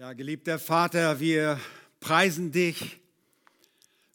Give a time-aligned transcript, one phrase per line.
[0.00, 1.58] Ja, geliebter Vater, wir
[1.98, 3.00] preisen dich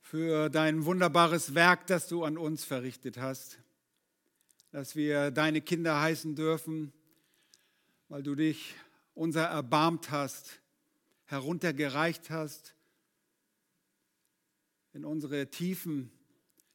[0.01, 3.59] für dein wunderbares Werk, das du an uns verrichtet hast,
[4.71, 6.93] dass wir deine Kinder heißen dürfen,
[8.07, 8.75] weil du dich
[9.13, 10.61] unser erbarmt hast,
[11.25, 12.75] heruntergereicht hast
[14.93, 16.13] in unsere Tiefen,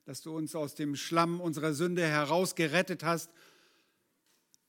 [0.04, 3.30] dass du uns aus dem Schlamm unserer Sünde herausgerettet hast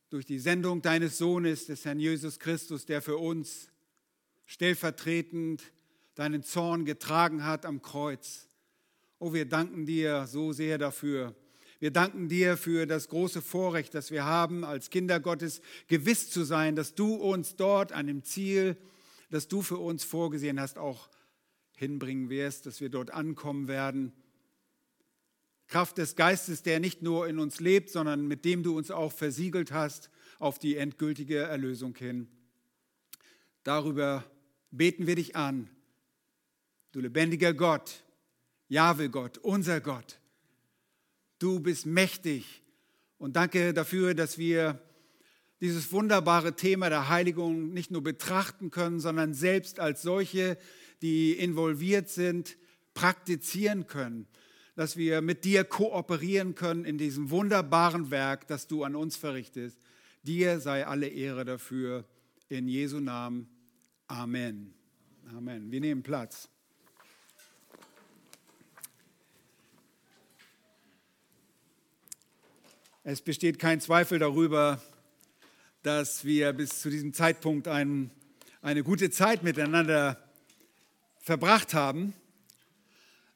[0.10, 3.70] durch die Sendung deines Sohnes, des Herrn Jesus Christus, der für uns
[4.50, 5.62] stellvertretend
[6.16, 8.48] deinen Zorn getragen hat am Kreuz.
[9.20, 11.36] Oh, wir danken dir so sehr dafür.
[11.80, 16.44] Wir danken dir für das große Vorrecht, das wir haben, als Kinder Gottes gewiss zu
[16.44, 18.76] sein, dass du uns dort an dem Ziel,
[19.30, 21.10] das du für uns vorgesehen hast, auch
[21.78, 24.14] hinbringen wirst, dass wir dort ankommen werden.
[25.68, 29.12] Kraft des Geistes, der nicht nur in uns lebt, sondern mit dem du uns auch
[29.12, 32.28] versiegelt hast auf die endgültige Erlösung hin.
[33.64, 34.24] Darüber
[34.72, 35.70] beten wir dich an,
[36.92, 38.04] du lebendiger Gott,
[38.68, 40.20] Jahwe Gott, unser Gott.
[41.40, 42.62] Du bist mächtig
[43.18, 44.82] und danke dafür, dass wir
[45.62, 50.58] dieses wunderbare Thema der Heiligung nicht nur betrachten können, sondern selbst als solche,
[51.02, 52.58] die involviert sind,
[52.94, 54.28] praktizieren können,
[54.76, 59.78] dass wir mit dir kooperieren können in diesem wunderbaren Werk, das du an uns verrichtest.
[60.24, 62.06] Dir sei alle Ehre dafür.
[62.48, 63.48] In Jesu Namen.
[64.12, 64.74] Amen.
[65.38, 65.72] Amen.
[65.72, 66.50] Wir nehmen Platz.
[73.04, 74.82] Es besteht kein Zweifel darüber,
[75.84, 78.10] dass wir bis zu diesem Zeitpunkt ein,
[78.64, 80.18] eine gute Zeit miteinander
[81.20, 82.16] verbracht haben.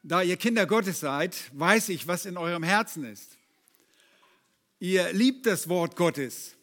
[0.01, 3.38] Da ihr Kinder Gottes seid, weiß ich, was in eurem Herzen ist.
[4.79, 6.55] Ihr liebt das Wort Gottes.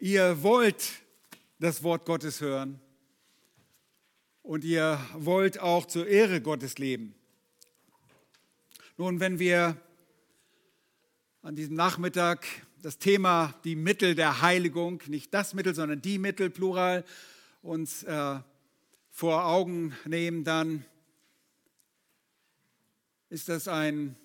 [0.00, 1.04] Ihr wollt
[1.58, 2.80] das Wort Gottes hören
[4.42, 7.14] und ihr wollt auch zur Ehre Gottes leben.
[8.96, 9.76] Nun, wenn wir
[11.42, 12.46] an diesem Nachmittag
[12.82, 17.04] das Thema die Mittel der Heiligung, nicht das Mittel, sondern die Mittel, plural,
[17.62, 18.38] uns äh,
[19.10, 20.84] vor Augen nehmen, dann
[23.30, 24.16] ist das ein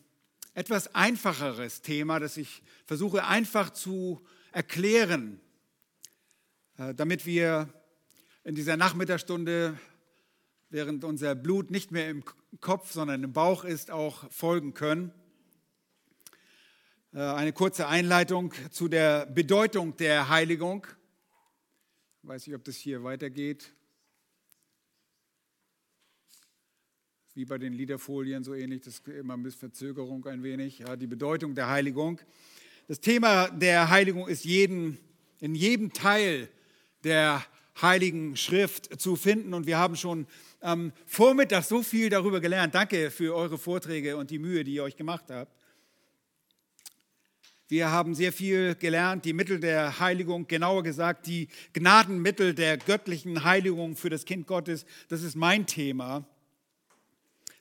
[0.53, 5.39] etwas einfacheres Thema, das ich versuche einfach zu erklären,
[6.77, 7.69] damit wir
[8.43, 9.77] in dieser Nachmittagsstunde,
[10.69, 12.23] während unser Blut nicht mehr im
[12.59, 15.13] Kopf, sondern im Bauch ist, auch folgen können.
[17.13, 20.87] Äh, eine kurze Einleitung zu der Bedeutung der Heiligung.
[22.23, 23.71] Ich weiß nicht, ob das hier weitergeht.
[27.35, 30.79] Wie bei den Liederfolien so ähnlich, das ist immer mit Verzögerung ein wenig.
[30.79, 32.19] Ja, die Bedeutung der Heiligung.
[32.87, 34.97] Das Thema der Heiligung ist jeden,
[35.39, 36.49] in jedem Teil
[37.03, 37.43] der
[37.81, 39.53] Heiligen Schrift zu finden.
[39.53, 40.27] Und wir haben schon
[40.61, 42.75] am Vormittag so viel darüber gelernt.
[42.75, 45.51] Danke für eure Vorträge und die Mühe, die ihr euch gemacht habt.
[47.67, 53.43] Wir haben sehr viel gelernt, die Mittel der Heiligung, genauer gesagt die Gnadenmittel der göttlichen
[53.43, 54.85] Heiligung für das Kind Gottes.
[55.07, 56.27] Das ist mein Thema,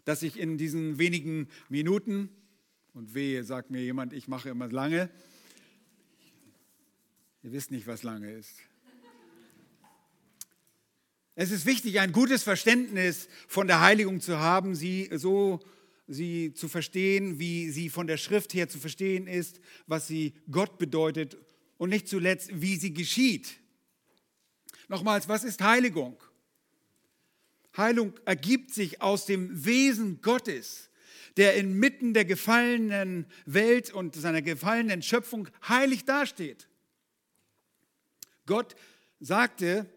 [0.05, 2.29] das ich in diesen wenigen Minuten,
[2.95, 5.09] und wehe, sagt mir jemand, ich mache immer lange,
[7.43, 8.53] ihr wisst nicht, was lange ist.
[11.34, 15.60] Es ist wichtig, ein gutes Verständnis von der Heiligung zu haben, sie so
[16.06, 20.78] sie zu verstehen, wie sie von der Schrift her zu verstehen ist, was sie Gott
[20.78, 21.37] bedeutet
[21.78, 23.60] und nicht zuletzt, wie sie geschieht.
[24.88, 26.22] Nochmals, was ist Heiligung?
[27.76, 30.91] Heilung ergibt sich aus dem Wesen Gottes,
[31.38, 36.69] der inmitten der gefallenen Welt und seiner gefallenen Schöpfung heilig dasteht.
[38.44, 38.75] Gott
[39.20, 39.88] sagte,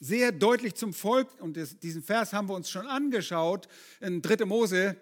[0.00, 3.68] sehr deutlich zum Volk, und diesen Vers haben wir uns schon angeschaut,
[4.00, 4.46] in 3.
[4.46, 4.96] Mose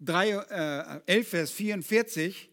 [0.00, 2.50] 3, äh, 11, Vers 44,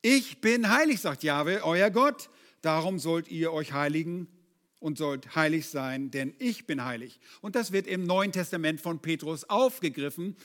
[0.00, 2.30] ich bin heilig, sagt Jahwe, euer Gott,
[2.62, 4.26] darum sollt ihr euch heiligen
[4.80, 7.20] und sollt heilig sein, denn ich bin heilig.
[7.40, 10.36] Und das wird im Neuen Testament von Petrus aufgegriffen.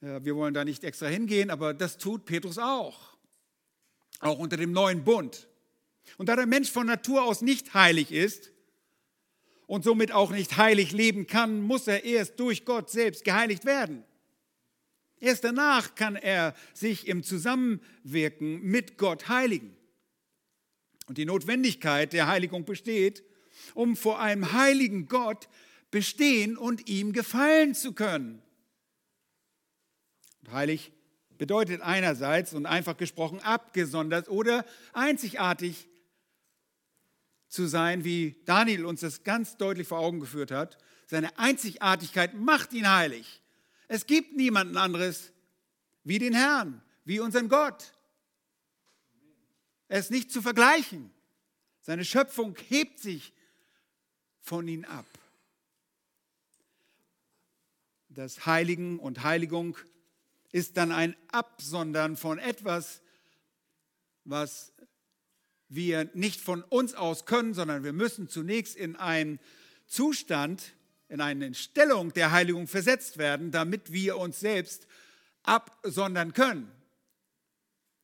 [0.00, 3.16] Äh, wir wollen da nicht extra hingehen, aber das tut Petrus auch.
[4.20, 5.46] Auch unter dem neuen Bund.
[6.16, 8.50] Und da der Mensch von Natur aus nicht heilig ist,
[9.66, 14.04] und somit auch nicht heilig leben kann, muss er erst durch Gott selbst geheiligt werden.
[15.18, 19.76] Erst danach kann er sich im Zusammenwirken mit Gott heiligen.
[21.06, 23.24] Und die Notwendigkeit der Heiligung besteht,
[23.74, 25.48] um vor einem heiligen Gott
[25.90, 28.42] bestehen und ihm gefallen zu können.
[30.42, 30.92] Und heilig
[31.38, 35.88] bedeutet einerseits und einfach gesprochen abgesondert oder einzigartig
[37.48, 40.78] zu sein, wie Daniel uns das ganz deutlich vor Augen geführt hat.
[41.06, 43.40] Seine Einzigartigkeit macht ihn heilig.
[43.88, 45.32] Es gibt niemanden anderes
[46.04, 47.92] wie den Herrn, wie unseren Gott.
[49.88, 51.10] Er ist nicht zu vergleichen.
[51.82, 53.32] Seine Schöpfung hebt sich
[54.40, 55.06] von ihm ab.
[58.08, 59.76] Das Heiligen und Heiligung
[60.50, 63.02] ist dann ein Absondern von etwas,
[64.24, 64.72] was
[65.68, 69.40] wir nicht von uns aus können, sondern wir müssen zunächst in einen
[69.86, 70.74] Zustand,
[71.08, 74.86] in eine Stellung der Heiligung versetzt werden, damit wir uns selbst
[75.42, 76.70] absondern können.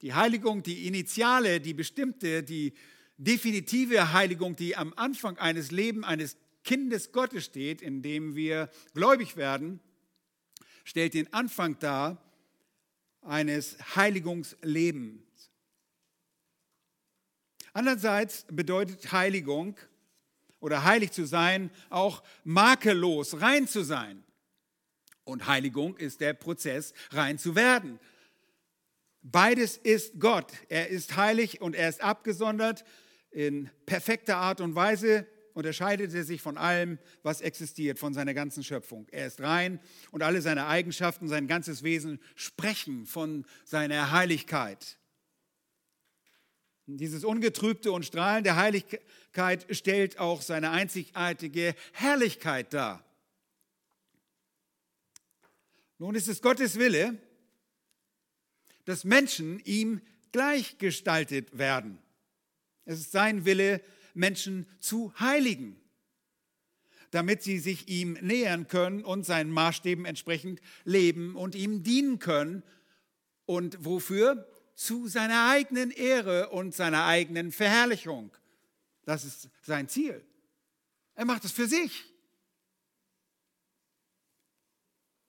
[0.01, 2.75] Die Heiligung, die initiale, die bestimmte, die
[3.17, 9.37] definitive Heiligung, die am Anfang eines Lebens eines Kindes Gottes steht, in dem wir gläubig
[9.37, 9.81] werden,
[10.85, 12.23] stellt den Anfang dar
[13.23, 15.22] eines Heiligungslebens.
[17.73, 19.77] Andererseits bedeutet Heiligung
[20.61, 24.23] oder heilig zu sein auch makellos, rein zu sein.
[25.25, 27.99] Und Heiligung ist der Prozess, rein zu werden.
[29.23, 30.53] Beides ist Gott.
[30.69, 32.85] Er ist heilig und er ist abgesondert.
[33.31, 38.65] In perfekter Art und Weise unterscheidet er sich von allem, was existiert, von seiner ganzen
[38.65, 39.07] Schöpfung.
[39.11, 39.81] Er ist rein
[40.11, 44.99] und alle seine Eigenschaften, sein ganzes Wesen sprechen von seiner Heiligkeit.
[46.87, 53.05] Dieses ungetrübte und strahlende Heiligkeit stellt auch seine einzigartige Herrlichkeit dar.
[55.99, 57.17] Nun ist es Gottes Wille,
[58.85, 60.01] dass Menschen ihm
[60.33, 61.99] gleichgestaltet werden.
[62.85, 63.81] Es ist sein Wille,
[64.15, 65.81] Menschen zu heiligen,
[67.13, 72.65] damit sie sich ihm nähern können und seinen Maßstäben entsprechend leben und ihm dienen können.
[73.47, 74.52] Und wofür?
[74.75, 78.31] Zu seiner eigenen Ehre und seiner eigenen Verherrlichung.
[79.05, 80.25] Das ist sein Ziel.
[81.15, 82.05] Er macht es für sich.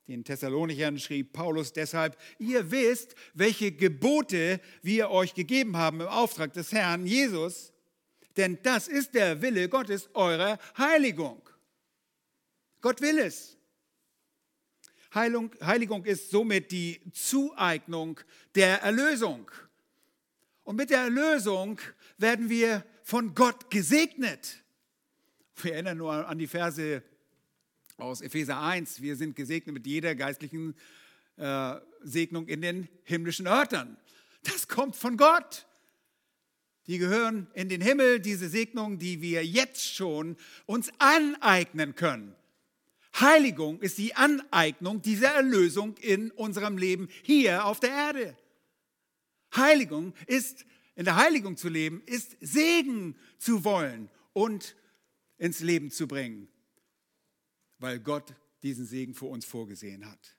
[0.08, 6.52] Den Thessalonichern schrieb Paulus deshalb, ihr wisst, welche Gebote wir euch gegeben haben im Auftrag
[6.54, 7.72] des Herrn Jesus,
[8.36, 11.42] denn das ist der Wille Gottes, eure Heiligung.
[12.82, 13.58] Gott will es.
[15.14, 18.20] Heilung, Heiligung ist somit die Zueignung
[18.56, 19.52] der Erlösung.
[20.64, 21.80] Und mit der Erlösung
[22.18, 24.64] werden wir von Gott gesegnet.
[25.62, 27.04] Wir erinnern nur an die Verse
[27.98, 29.02] aus Epheser 1.
[29.02, 30.76] Wir sind gesegnet mit jeder geistlichen
[31.38, 33.98] äh, Segnung in den himmlischen Örtern.
[34.44, 35.68] Das kommt von Gott.
[36.88, 42.36] Die gehören in den Himmel, diese Segnungen, die wir jetzt schon uns aneignen können.
[43.20, 48.38] Heiligung ist die Aneignung dieser Erlösung in unserem Leben hier auf der Erde.
[49.56, 50.66] Heiligung ist,
[50.96, 54.76] in der Heiligung zu leben, ist Segen zu wollen und
[55.38, 56.48] ins Leben zu bringen
[57.84, 58.34] weil Gott
[58.64, 60.38] diesen Segen für uns vorgesehen hat.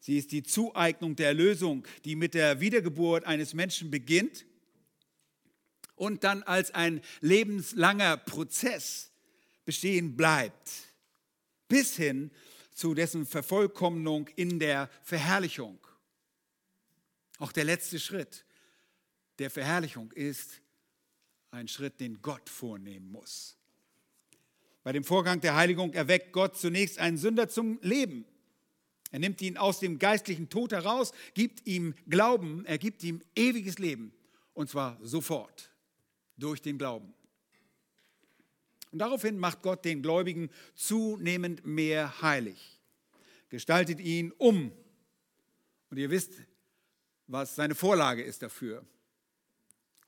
[0.00, 4.46] Sie ist die Zueignung der Erlösung, die mit der Wiedergeburt eines Menschen beginnt
[5.96, 9.07] und dann als ein lebenslanger Prozess
[9.68, 10.70] bestehen bleibt,
[11.68, 12.30] bis hin
[12.72, 15.78] zu dessen Vervollkommnung in der Verherrlichung.
[17.36, 18.46] Auch der letzte Schritt
[19.38, 20.62] der Verherrlichung ist
[21.50, 23.58] ein Schritt, den Gott vornehmen muss.
[24.84, 28.24] Bei dem Vorgang der Heiligung erweckt Gott zunächst einen Sünder zum Leben.
[29.10, 33.78] Er nimmt ihn aus dem geistlichen Tod heraus, gibt ihm Glauben, er gibt ihm ewiges
[33.78, 34.14] Leben.
[34.54, 35.70] Und zwar sofort,
[36.38, 37.12] durch den Glauben.
[38.92, 42.80] Und daraufhin macht Gott den Gläubigen zunehmend mehr heilig,
[43.48, 44.72] gestaltet ihn um.
[45.90, 46.34] Und ihr wisst,
[47.26, 48.84] was seine Vorlage ist dafür.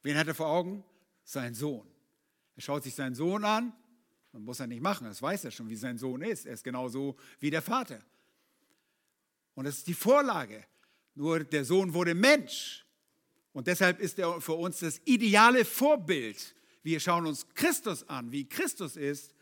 [0.03, 0.85] Wen hat er vor Augen?
[1.25, 1.87] Sein Sohn.
[2.57, 3.73] Er schaut sich seinen Sohn an
[4.33, 6.47] man muss er nicht machen, das weiß er schon, wie sein Sohn ist.
[6.47, 8.01] Er ist genauso wie der Vater.
[9.55, 10.65] Und das ist die Vorlage.
[11.15, 12.87] Nur der Sohn wurde Mensch.
[13.53, 16.55] Und deshalb ist er für uns das ideale Vorbild.
[16.83, 19.35] Wir schauen uns Christus an, wie Christus ist.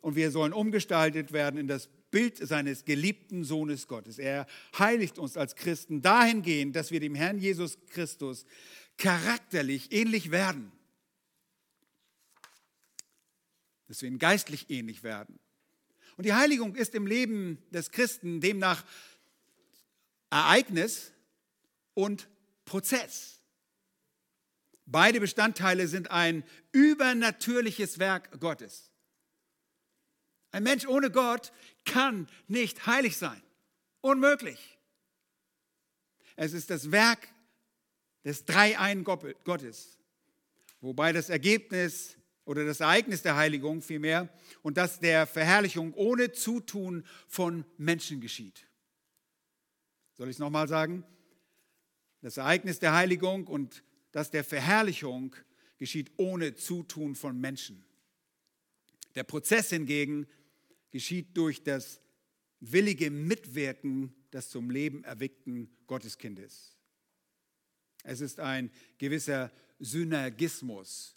[0.00, 4.18] Und wir sollen umgestaltet werden in das Bild seines geliebten Sohnes Gottes.
[4.18, 4.46] Er
[4.78, 8.46] heiligt uns als Christen dahingehend, dass wir dem Herrn Jesus Christus
[8.96, 10.72] charakterlich ähnlich werden.
[13.88, 15.38] dass wir ihnen geistlich ähnlich werden.
[16.16, 18.84] Und die Heiligung ist im Leben des Christen demnach
[20.30, 21.12] Ereignis
[21.94, 22.28] und
[22.64, 23.35] Prozess.
[24.86, 28.92] Beide Bestandteile sind ein übernatürliches Werk Gottes.
[30.52, 31.52] Ein Mensch ohne Gott
[31.84, 33.42] kann nicht heilig sein.
[34.00, 34.78] Unmöglich.
[36.36, 37.28] Es ist das Werk
[38.24, 39.98] des Dreiein Gottes.
[40.80, 44.28] wobei das Ergebnis oder das Ereignis der Heiligung vielmehr
[44.62, 48.68] und das der Verherrlichung ohne Zutun von Menschen geschieht.
[50.16, 51.04] Soll ich es nochmal sagen?
[52.20, 53.82] Das Ereignis der Heiligung und
[54.16, 55.36] das der Verherrlichung
[55.76, 57.84] geschieht ohne Zutun von Menschen.
[59.14, 60.26] Der Prozess hingegen
[60.90, 62.00] geschieht durch das
[62.60, 66.78] willige Mitwirken des zum Leben erweckten Gotteskindes.
[68.04, 71.14] Es ist ein gewisser Synergismus,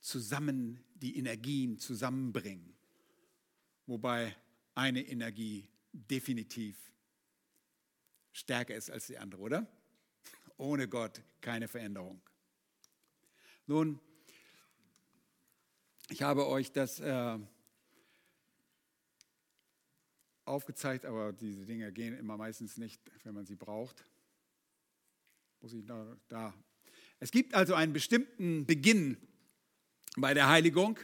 [0.00, 2.74] zusammen die Energien zusammenbringen,
[3.84, 4.34] wobei
[4.74, 6.78] eine Energie definitiv
[8.32, 9.66] stärker ist als die andere, oder?
[10.56, 12.22] Ohne Gott keine Veränderung.
[13.70, 14.00] Nun,
[16.08, 17.38] ich habe euch das äh,
[20.46, 24.06] aufgezeigt, aber diese Dinge gehen immer meistens nicht, wenn man sie braucht.
[25.60, 26.54] Muss ich da, da.
[27.20, 29.18] Es gibt also einen bestimmten Beginn
[30.16, 30.98] bei der Heiligung.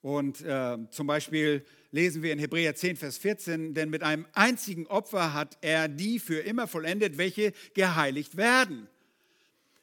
[0.00, 4.88] Und äh, zum Beispiel lesen wir in Hebräer 10, Vers 14, denn mit einem einzigen
[4.88, 8.88] Opfer hat er die für immer vollendet, welche geheiligt werden.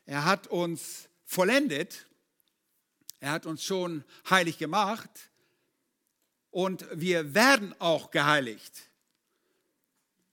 [0.06, 2.08] Er hat uns vollendet,
[3.20, 5.30] er hat uns schon heilig gemacht
[6.50, 8.90] und wir werden auch geheiligt.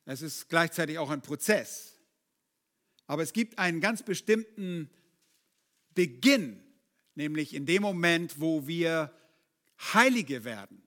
[0.07, 1.99] Es ist gleichzeitig auch ein Prozess.
[3.07, 4.89] Aber es gibt einen ganz bestimmten
[5.95, 6.63] Beginn
[7.15, 9.13] nämlich in dem Moment, wo wir
[9.93, 10.83] Heilige werden.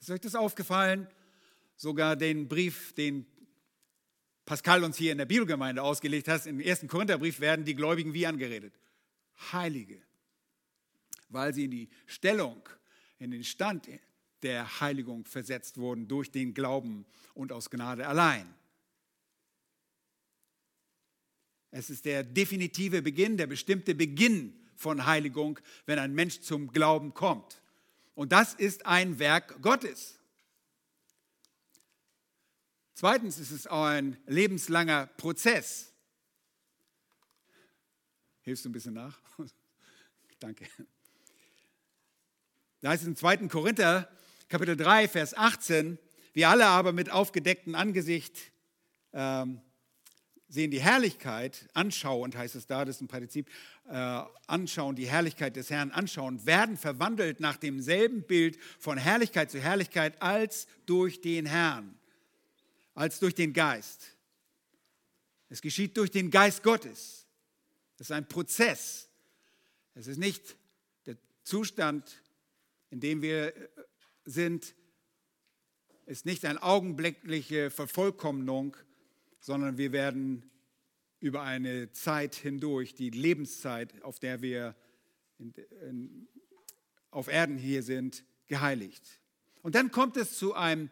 [0.00, 1.06] Ist euch das aufgefallen?
[1.76, 3.26] Sogar den Brief, den
[4.44, 8.26] Pascal uns hier in der Bibelgemeinde ausgelegt hat, im ersten Korintherbrief werden die Gläubigen wie
[8.26, 8.74] angeredet?
[9.52, 10.02] Heilige.
[11.28, 12.68] Weil sie in die Stellung,
[13.18, 13.88] in den Stand
[14.42, 18.54] der Heiligung versetzt wurden durch den Glauben und aus Gnade allein.
[21.70, 27.14] Es ist der definitive Beginn, der bestimmte Beginn von Heiligung, wenn ein Mensch zum Glauben
[27.14, 27.60] kommt.
[28.14, 30.18] Und das ist ein Werk Gottes.
[32.94, 35.93] Zweitens ist es auch ein lebenslanger Prozess.
[38.44, 39.18] Hilfst du ein bisschen nach?
[40.38, 40.66] Danke.
[42.82, 43.48] Da heißt es im 2.
[43.48, 44.06] Korinther,
[44.50, 45.98] Kapitel 3, Vers 18,
[46.34, 48.52] wir alle aber mit aufgedecktem Angesicht
[49.14, 49.62] ähm,
[50.48, 53.48] sehen die Herrlichkeit, anschauen, heißt es da, das ist ein Partizip,
[53.88, 59.58] äh, anschauen, die Herrlichkeit des Herrn anschauen, werden verwandelt nach demselben Bild von Herrlichkeit zu
[59.58, 61.98] Herrlichkeit als durch den Herrn,
[62.94, 64.18] als durch den Geist.
[65.48, 67.23] Es geschieht durch den Geist Gottes.
[68.04, 69.08] Das ist ein Prozess.
[69.94, 70.58] Es ist nicht
[71.06, 72.22] der Zustand,
[72.90, 73.68] in dem wir äh,
[74.26, 74.74] sind,
[76.04, 78.76] ist nicht eine augenblickliche Vervollkommnung,
[79.40, 80.50] sondern wir werden
[81.18, 84.76] über eine Zeit hindurch, die Lebenszeit, auf der wir
[85.38, 85.54] in,
[85.88, 86.28] in,
[87.10, 89.18] auf Erden hier sind, geheiligt.
[89.62, 90.90] Und dann kommt es zu einem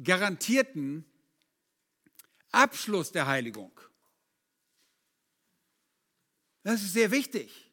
[0.00, 1.04] garantierten
[2.52, 3.72] Abschluss der Heiligung.
[6.64, 7.70] Das ist sehr wichtig.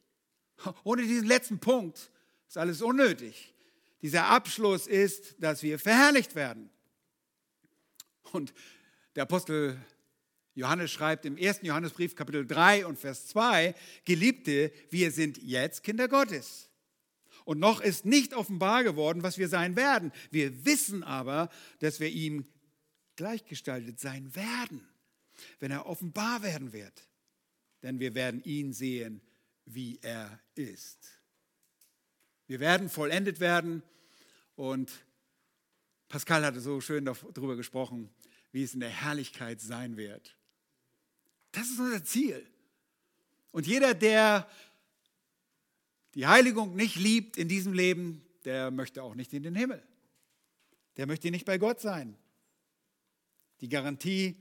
[0.84, 2.10] Ohne diesen letzten Punkt
[2.46, 3.52] ist alles unnötig.
[4.02, 6.70] Dieser Abschluss ist, dass wir verherrlicht werden.
[8.32, 8.54] Und
[9.16, 9.78] der Apostel
[10.54, 11.60] Johannes schreibt im 1.
[11.62, 16.68] Johannesbrief Kapitel 3 und Vers 2, Geliebte, wir sind jetzt Kinder Gottes.
[17.44, 20.12] Und noch ist nicht offenbar geworden, was wir sein werden.
[20.30, 22.46] Wir wissen aber, dass wir ihm
[23.16, 24.86] gleichgestaltet sein werden,
[25.58, 27.08] wenn er offenbar werden wird.
[27.82, 29.20] Denn wir werden ihn sehen,
[29.64, 31.20] wie er ist.
[32.46, 33.82] Wir werden vollendet werden
[34.56, 34.92] und
[36.08, 38.10] Pascal hatte so schön darüber gesprochen,
[38.50, 40.36] wie es in der Herrlichkeit sein wird.
[41.52, 42.46] Das ist unser Ziel.
[43.50, 44.48] Und jeder, der
[46.14, 49.82] die Heiligung nicht liebt in diesem Leben, der möchte auch nicht in den Himmel.
[50.96, 52.16] Der möchte nicht bei Gott sein.
[53.60, 54.36] Die Garantie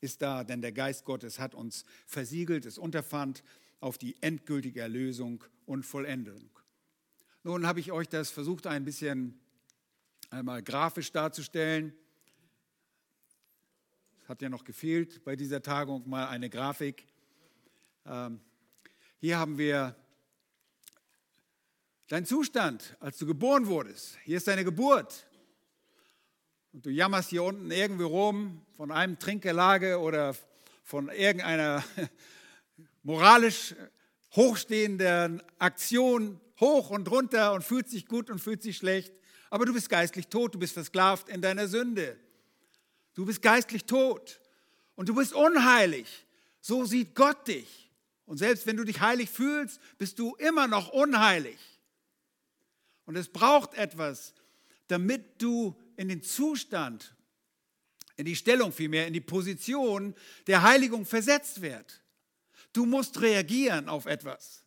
[0.00, 3.42] ist da, denn der Geist Gottes hat uns versiegelt, es unterfand
[3.80, 6.50] auf die endgültige Erlösung und Vollendung.
[7.42, 9.40] Nun habe ich euch das versucht, ein bisschen
[10.30, 11.94] einmal grafisch darzustellen
[14.30, 17.04] hat ja noch gefehlt bei dieser Tagung mal eine Grafik.
[18.06, 18.40] Ähm,
[19.18, 19.96] hier haben wir
[22.06, 24.16] deinen Zustand, als du geboren wurdest.
[24.22, 25.26] Hier ist deine Geburt.
[26.72, 30.36] Und du jammerst hier unten irgendwie rum von einem Trinkerlage oder
[30.84, 31.82] von irgendeiner
[33.02, 33.74] moralisch
[34.36, 39.12] hochstehenden Aktion hoch und runter und fühlt sich gut und fühlt sich schlecht.
[39.50, 42.16] Aber du bist geistlich tot, du bist versklavt in deiner Sünde.
[43.14, 44.40] Du bist geistlich tot
[44.94, 46.24] und du bist unheilig.
[46.60, 47.90] So sieht Gott dich.
[48.26, 51.58] Und selbst wenn du dich heilig fühlst, bist du immer noch unheilig.
[53.06, 54.34] Und es braucht etwas,
[54.86, 57.14] damit du in den Zustand,
[58.16, 60.14] in die Stellung vielmehr, in die Position
[60.46, 62.02] der Heiligung versetzt wird.
[62.72, 64.64] Du musst reagieren auf etwas,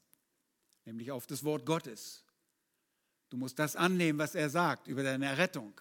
[0.86, 2.24] nämlich auf das Wort Gottes.
[3.32, 5.74] Du musst das annehmen, was er sagt über deine Errettung.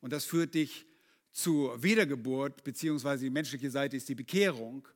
[0.00, 0.86] Und das führt dich
[1.32, 4.86] zur Wiedergeburt, beziehungsweise die menschliche Seite ist die Bekehrung.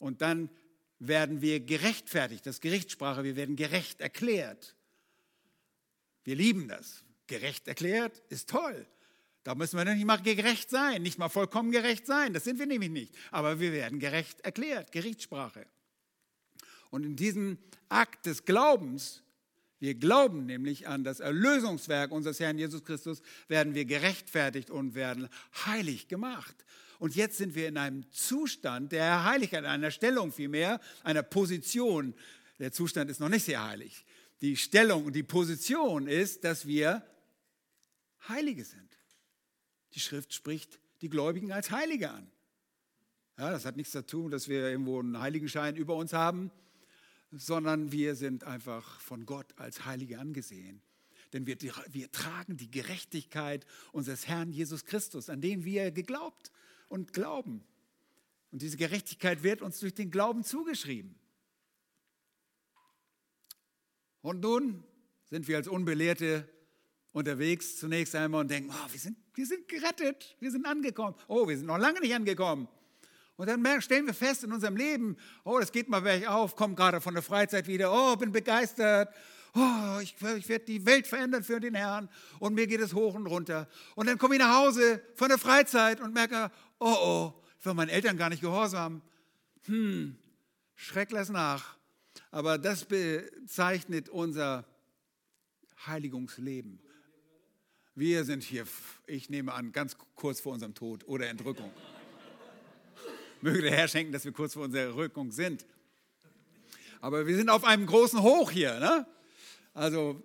[0.00, 0.50] Und dann
[0.98, 2.44] werden wir gerechtfertigt.
[2.46, 4.74] Das Gerichtssprache, wir werden gerecht erklärt.
[6.24, 7.04] Wir lieben das.
[7.28, 8.88] Gerecht erklärt ist toll.
[9.42, 12.34] Da müssen wir nicht mal gerecht sein, nicht mal vollkommen gerecht sein.
[12.34, 13.14] Das sind wir nämlich nicht.
[13.30, 15.66] Aber wir werden gerecht erklärt, Gerichtssprache.
[16.90, 19.22] Und in diesem Akt des Glaubens,
[19.78, 25.28] wir glauben nämlich an das Erlösungswerk unseres Herrn Jesus Christus, werden wir gerechtfertigt und werden
[25.64, 26.54] heilig gemacht.
[26.98, 32.14] Und jetzt sind wir in einem Zustand der Heiligkeit, einer Stellung vielmehr, einer Position.
[32.58, 34.04] Der Zustand ist noch nicht sehr heilig.
[34.42, 37.02] Die Stellung und die Position ist, dass wir
[38.28, 38.89] Heilige sind.
[39.94, 42.30] Die Schrift spricht die Gläubigen als Heilige an.
[43.38, 46.50] Ja, das hat nichts zu tun, dass wir irgendwo einen Heiligenschein über uns haben,
[47.32, 50.82] sondern wir sind einfach von Gott als Heilige angesehen.
[51.32, 51.56] Denn wir,
[51.88, 56.50] wir tragen die Gerechtigkeit unseres Herrn Jesus Christus, an den wir geglaubt
[56.88, 57.64] und glauben.
[58.50, 61.14] Und diese Gerechtigkeit wird uns durch den Glauben zugeschrieben.
[64.22, 64.84] Und nun
[65.24, 66.48] sind wir als Unbelehrte
[67.12, 71.14] unterwegs zunächst einmal und denken, oh, wir, sind, wir sind gerettet, wir sind angekommen.
[71.28, 72.68] Oh, wir sind noch lange nicht angekommen.
[73.36, 77.00] Und dann stellen wir fest in unserem Leben, oh, das geht mal bergauf, komme gerade
[77.00, 79.08] von der Freizeit wieder, oh, bin begeistert,
[79.54, 83.14] oh, ich, ich werde die Welt verändern für den Herrn und mir geht es hoch
[83.14, 83.66] und runter.
[83.94, 87.74] Und dann komme ich nach Hause von der Freizeit und merke, oh, oh, ich war
[87.74, 89.02] meinen Eltern gar nicht gehorsam.
[89.64, 90.16] Hm,
[90.74, 91.76] schreck lass nach.
[92.30, 94.66] Aber das bezeichnet unser
[95.86, 96.80] Heiligungsleben.
[98.00, 98.64] Wir sind hier,
[99.06, 101.70] ich nehme an, ganz kurz vor unserem Tod oder Entrückung.
[103.42, 105.66] Möge der Herr schenken, dass wir kurz vor unserer Entrückung sind.
[107.02, 108.80] Aber wir sind auf einem großen Hoch hier.
[108.80, 109.06] Ne?
[109.74, 110.22] Also,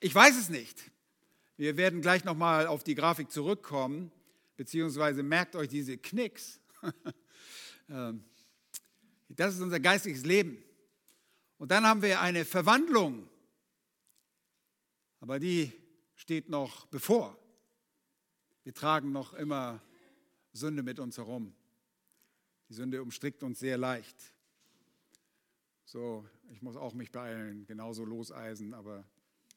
[0.00, 0.90] ich weiß es nicht.
[1.56, 4.10] Wir werden gleich nochmal auf die Grafik zurückkommen,
[4.56, 6.58] beziehungsweise merkt euch diese Knicks.
[7.90, 8.24] Ähm,
[9.28, 10.56] das ist unser geistiges Leben.
[11.58, 13.28] Und dann haben wir eine Verwandlung,
[15.20, 15.70] aber die
[16.24, 17.38] steht noch bevor.
[18.62, 19.82] Wir tragen noch immer
[20.54, 21.54] Sünde mit uns herum.
[22.70, 24.16] Die Sünde umstrickt uns sehr leicht.
[25.84, 29.04] So, ich muss auch mich beeilen, genauso loseisen, aber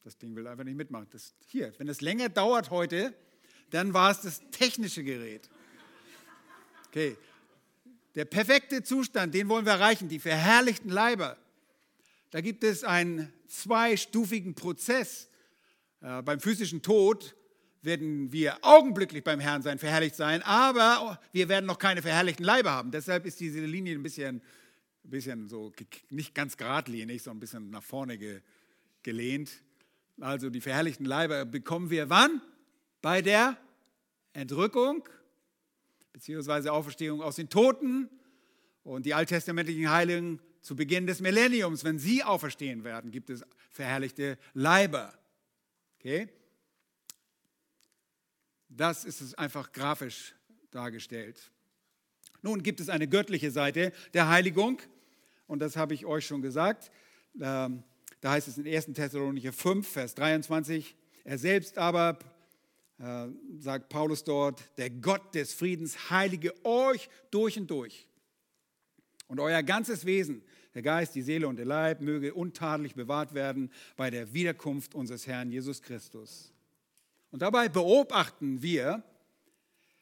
[0.04, 1.06] das Ding will einfach nicht mitmachen.
[1.10, 3.14] Das, hier, wenn es länger dauert heute,
[3.70, 5.48] dann war es das technische Gerät.
[6.88, 7.16] Okay,
[8.14, 11.38] der perfekte Zustand, den wollen wir erreichen, die verherrlichten Leiber.
[12.28, 15.30] Da gibt es einen zweistufigen Prozess.
[16.00, 17.34] Äh, beim physischen Tod
[17.82, 22.72] werden wir augenblicklich beim Herrn sein, verherrlicht sein, aber wir werden noch keine verherrlichten Leiber
[22.72, 22.90] haben.
[22.90, 24.42] Deshalb ist diese Linie ein bisschen,
[25.04, 25.72] ein bisschen so,
[26.10, 28.40] nicht ganz geradlinig, sondern ein bisschen nach vorne ge,
[29.02, 29.62] gelehnt.
[30.20, 32.42] Also die verherrlichten Leiber bekommen wir wann?
[33.00, 33.56] Bei der
[34.32, 35.08] Entrückung
[36.12, 38.08] beziehungsweise Auferstehung aus den Toten.
[38.82, 44.38] Und die alttestamentlichen Heiligen zu Beginn des Millenniums, wenn sie auferstehen werden, gibt es verherrlichte
[44.54, 45.17] Leiber.
[45.98, 46.28] Okay?
[48.68, 50.34] Das ist es einfach grafisch
[50.70, 51.50] dargestellt.
[52.42, 54.80] Nun gibt es eine göttliche Seite der Heiligung
[55.46, 56.92] und das habe ich euch schon gesagt.
[57.40, 57.82] Ähm,
[58.20, 58.86] da heißt es in 1.
[58.94, 62.18] Thessalonicher 5, Vers 23, er selbst aber,
[62.98, 63.26] äh,
[63.58, 68.06] sagt Paulus dort, der Gott des Friedens heilige euch durch und durch.
[69.26, 70.42] Und euer ganzes Wesen,
[70.74, 75.26] der Geist, die Seele und der Leib möge untadelig bewahrt werden bei der Wiederkunft unseres
[75.26, 76.52] Herrn Jesus Christus.
[77.30, 79.02] Und dabei beobachten wir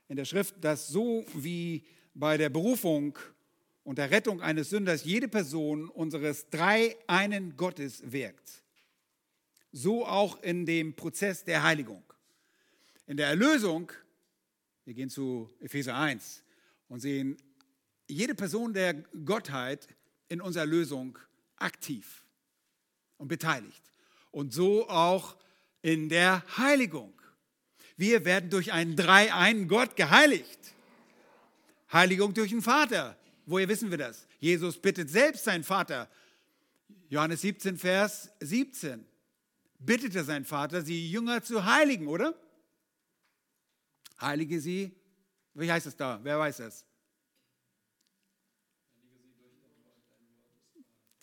[0.09, 3.19] in der Schrift, dass so wie bei der Berufung
[3.85, 8.63] und der Rettung eines Sünders jede Person unseres dreieinen Gottes wirkt,
[9.73, 12.03] so auch in dem Prozess der Heiligung.
[13.07, 13.93] In der Erlösung,
[14.85, 16.43] wir gehen zu Epheser 1
[16.89, 17.37] und sehen
[18.09, 19.89] jede Person der Gottheit
[20.29, 21.19] in unserer Lösung
[21.57, 22.25] aktiv
[23.19, 23.83] und beteiligt.
[24.31, 25.37] Und so auch
[25.83, 27.13] in der Heiligung.
[27.97, 30.75] Wir werden durch einen dreieinen Gott geheiligt.
[31.93, 33.17] Heiligung durch den Vater.
[33.47, 34.27] Woher wissen wir das?
[34.39, 36.11] Jesus bittet selbst seinen Vater.
[37.09, 39.07] Johannes 17, Vers 17.
[39.79, 42.35] Bittete sein Vater, sie Jünger zu heiligen, oder?
[44.21, 44.95] Heilige sie.
[45.55, 46.19] Wie heißt es da?
[46.23, 46.85] Wer weiß das?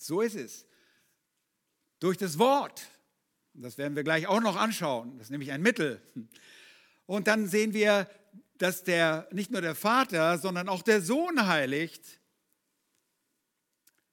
[0.04, 0.66] So ist es.
[2.00, 2.90] Durch das Wort.
[3.54, 5.18] Das werden wir gleich auch noch anschauen.
[5.18, 6.02] Das ist nämlich ein Mittel.
[7.06, 8.10] Und dann sehen wir,
[8.58, 12.20] dass der, nicht nur der Vater, sondern auch der Sohn heiligt.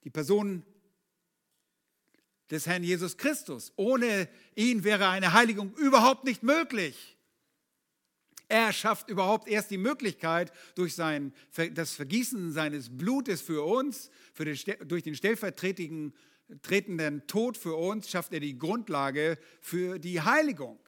[0.05, 0.65] Die Person
[2.51, 3.73] des Herrn Jesus Christus.
[3.75, 7.17] Ohne ihn wäre eine Heiligung überhaupt nicht möglich.
[8.51, 11.33] Er schafft überhaupt erst die Möglichkeit durch sein,
[11.73, 14.59] das Vergießen seines Blutes für uns, für den,
[14.89, 16.13] durch den stellvertretenden
[17.29, 20.81] Tod für uns, schafft er die Grundlage für die Heiligung.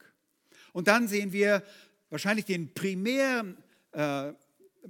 [0.73, 1.63] Und dann sehen wir
[2.09, 3.45] wahrscheinlich den primär
[3.93, 4.33] äh,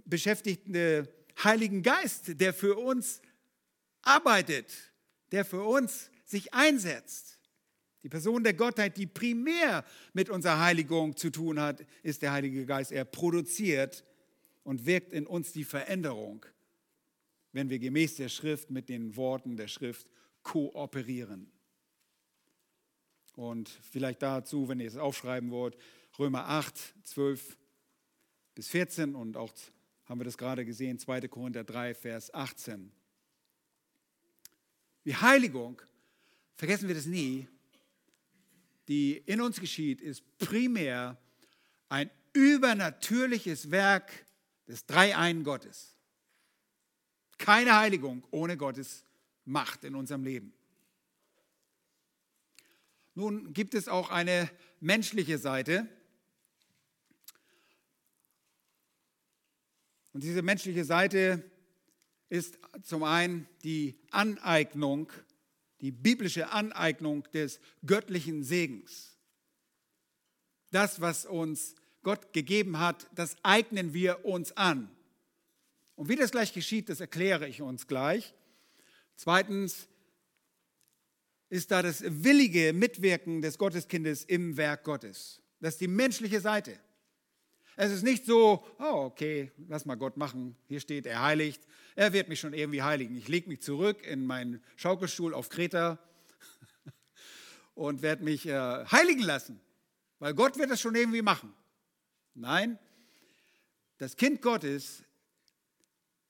[0.05, 1.07] beschäftigten
[1.43, 3.21] Heiligen Geist, der für uns
[4.01, 4.73] arbeitet,
[5.31, 7.38] der für uns sich einsetzt.
[8.03, 12.65] Die Person der Gottheit, die primär mit unserer Heiligung zu tun hat, ist der Heilige
[12.65, 12.91] Geist.
[12.91, 14.03] Er produziert
[14.63, 16.45] und wirkt in uns die Veränderung,
[17.53, 20.07] wenn wir gemäß der Schrift mit den Worten der Schrift
[20.41, 21.49] kooperieren.
[23.35, 25.77] Und vielleicht dazu, wenn ihr es aufschreiben wollt,
[26.19, 27.57] Römer 8, 12
[28.53, 29.51] bis 14 und auch
[30.05, 31.27] haben wir das gerade gesehen, 2.
[31.29, 32.91] Korinther 3, Vers 18.
[35.05, 35.81] Die Heiligung,
[36.55, 37.47] vergessen wir das nie,
[38.87, 41.17] die in uns geschieht, ist primär
[41.89, 44.11] ein übernatürliches Werk
[44.67, 45.97] des Dreieinen Gottes.
[47.37, 49.05] Keine Heiligung ohne Gottes
[49.45, 50.53] Macht in unserem Leben.
[53.15, 55.87] Nun gibt es auch eine menschliche Seite.
[60.13, 61.43] Und diese menschliche Seite
[62.29, 65.11] ist zum einen die Aneignung
[65.83, 69.17] die biblische Aneignung des göttlichen Segens.
[70.71, 74.89] Das, was uns Gott gegeben hat, das eignen wir uns an.
[75.95, 78.33] Und wie das gleich geschieht, das erkläre ich uns gleich.
[79.17, 79.89] Zweitens
[81.49, 85.41] ist da das willige Mitwirken des Gotteskindes im Werk Gottes.
[85.59, 86.79] Das ist die menschliche Seite.
[87.75, 90.55] Es ist nicht so, oh, okay, lass mal Gott machen.
[90.67, 91.62] Hier steht, er heiligt.
[91.95, 93.17] Er wird mich schon irgendwie heiligen.
[93.17, 95.97] Ich lege mich zurück in meinen Schaukelstuhl auf Kreta
[97.75, 99.59] und werde mich äh, heiligen lassen,
[100.19, 101.53] weil Gott wird das schon irgendwie machen.
[102.36, 102.77] Nein,
[103.97, 105.03] das Kind Gottes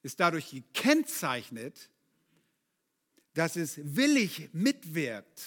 [0.01, 1.89] ist dadurch gekennzeichnet,
[3.33, 5.41] dass es willig mitwirkt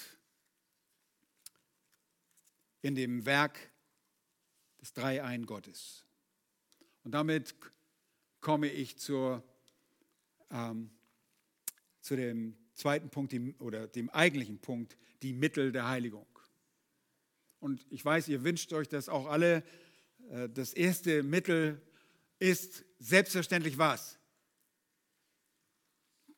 [2.83, 3.59] in dem Werk
[4.87, 6.05] des Dreiein Gottes.
[7.03, 7.57] Und damit
[8.41, 9.43] komme ich zur,
[10.51, 10.91] ähm,
[12.01, 16.29] zu dem zweiten Punkt die, oder dem eigentlichen Punkt, die Mittel der Heiligung.
[17.59, 19.65] Und ich weiß, ihr wünscht euch das auch alle.
[20.31, 21.83] Äh, das erste Mittel
[22.39, 24.21] ist selbstverständlich was?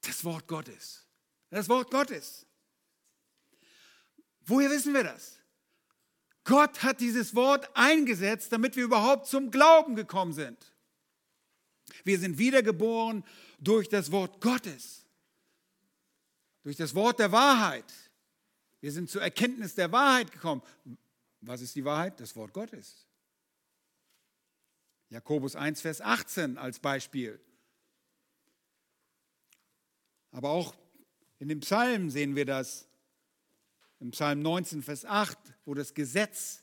[0.01, 1.07] Das Wort Gottes.
[1.51, 2.47] Das Wort Gottes.
[4.41, 5.38] Woher wissen wir das?
[6.49, 10.57] Gott hat dieses Wort eingesetzt, damit wir überhaupt zum Glauben gekommen sind.
[12.05, 13.23] Wir sind wiedergeboren
[13.61, 15.05] durch das Wort Gottes,
[16.63, 17.93] durch das Wort der Wahrheit.
[18.81, 20.63] Wir sind zur Erkenntnis der Wahrheit gekommen.
[21.43, 22.19] Was ist die Wahrheit?
[22.19, 23.07] Das Wort Gottes.
[25.11, 27.39] Jakobus 1, Vers 18 als Beispiel.
[30.31, 30.75] Aber auch
[31.41, 32.88] in dem Psalm sehen wir das
[34.01, 36.63] im Psalm 19, Vers 8, wo das Gesetz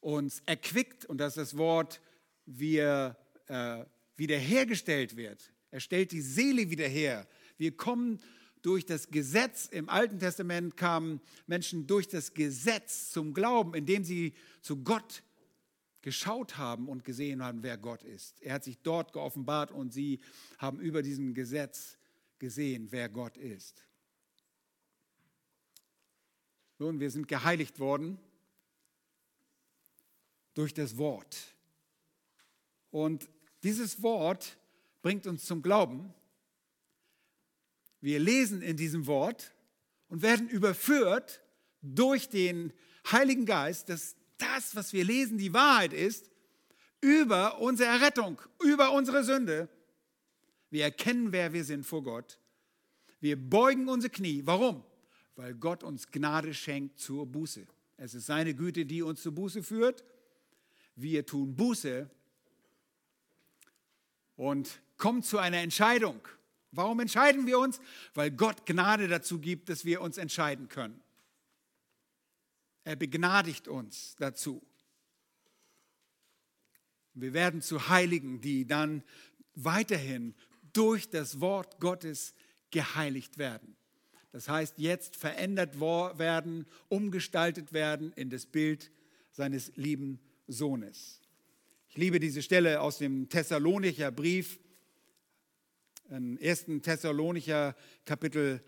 [0.00, 2.00] uns erquickt und dass das Wort
[2.46, 3.84] wir, äh,
[4.16, 5.52] wiederhergestellt wird.
[5.70, 7.26] Er stellt die Seele wieder her.
[7.56, 8.20] Wir kommen
[8.62, 14.34] durch das Gesetz, im Alten Testament kamen Menschen durch das Gesetz zum Glauben, indem sie
[14.62, 15.22] zu Gott
[16.02, 18.40] geschaut haben und gesehen haben, wer Gott ist.
[18.40, 20.20] Er hat sich dort geoffenbart und sie
[20.58, 21.98] haben über diesem Gesetz
[22.38, 23.87] gesehen, wer Gott ist.
[26.78, 28.18] Nun, wir sind geheiligt worden
[30.54, 31.36] durch das Wort.
[32.90, 33.28] Und
[33.62, 34.56] dieses Wort
[35.02, 36.14] bringt uns zum Glauben.
[38.00, 39.52] Wir lesen in diesem Wort
[40.08, 41.42] und werden überführt
[41.82, 42.72] durch den
[43.10, 46.30] Heiligen Geist, dass das, was wir lesen, die Wahrheit ist,
[47.00, 49.68] über unsere Errettung, über unsere Sünde.
[50.70, 52.38] Wir erkennen, wer wir sind vor Gott.
[53.20, 54.42] Wir beugen unsere Knie.
[54.44, 54.84] Warum?
[55.38, 57.64] Weil Gott uns Gnade schenkt zur Buße.
[57.96, 60.02] Es ist seine Güte, die uns zur Buße führt.
[60.96, 62.10] Wir tun Buße
[64.34, 66.20] und kommen zu einer Entscheidung.
[66.72, 67.80] Warum entscheiden wir uns?
[68.14, 71.00] Weil Gott Gnade dazu gibt, dass wir uns entscheiden können.
[72.82, 74.60] Er begnadigt uns dazu.
[77.14, 79.04] Wir werden zu Heiligen, die dann
[79.54, 80.34] weiterhin
[80.72, 82.34] durch das Wort Gottes
[82.72, 83.77] geheiligt werden.
[84.38, 88.92] Das heißt, jetzt verändert werden, umgestaltet werden in das Bild
[89.32, 91.20] seines lieben Sohnes.
[91.88, 94.60] Ich liebe diese Stelle aus dem Thessalonicher Brief,
[96.08, 96.66] 1.
[96.82, 97.74] Thessalonicher
[98.04, 98.62] Kapitel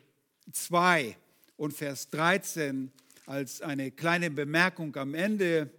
[0.50, 1.16] 2
[1.56, 2.90] und Vers 13
[3.26, 5.70] als eine kleine Bemerkung am Ende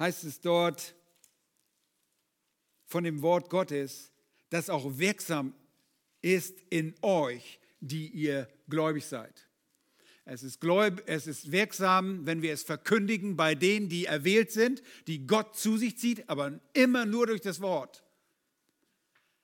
[0.00, 0.96] heißt es dort
[2.86, 4.10] von dem Wort Gottes,
[4.50, 5.54] das auch wirksam
[6.24, 9.46] ist in euch, die ihr gläubig seid.
[10.24, 14.82] Es ist, gläub, es ist wirksam, wenn wir es verkündigen bei denen, die erwählt sind,
[15.06, 18.02] die Gott zu sich zieht, aber immer nur durch das Wort.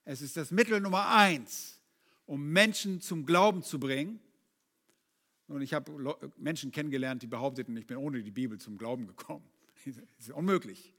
[0.06, 1.78] Es ist das Mittel Nummer eins,
[2.24, 4.18] um Menschen zum Glauben zu bringen.
[5.48, 9.44] Und ich habe Menschen kennengelernt, die behaupteten, ich bin ohne die Bibel zum Glauben gekommen.
[9.84, 10.94] Das ist unmöglich.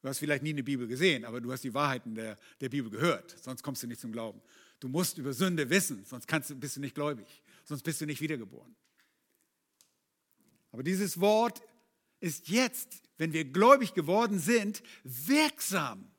[0.00, 2.90] Du hast vielleicht nie eine Bibel gesehen, aber du hast die Wahrheiten der, der Bibel
[2.90, 4.40] gehört, sonst kommst du nicht zum Glauben.
[4.80, 8.20] Du musst über Sünde wissen, sonst kannst, bist du nicht gläubig, sonst bist du nicht
[8.20, 8.76] wiedergeboren.
[10.72, 11.62] Aber dieses Wort
[12.20, 16.10] ist jetzt, wenn wir gläubig geworden sind, wirksam.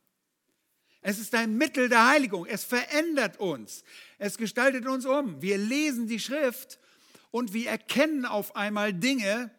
[1.01, 2.45] Es ist ein Mittel der Heiligung.
[2.45, 3.83] Es verändert uns.
[4.17, 5.41] Es gestaltet uns um.
[5.41, 6.79] Wir lesen die Schrift
[7.31, 9.51] und wir erkennen auf einmal Dinge,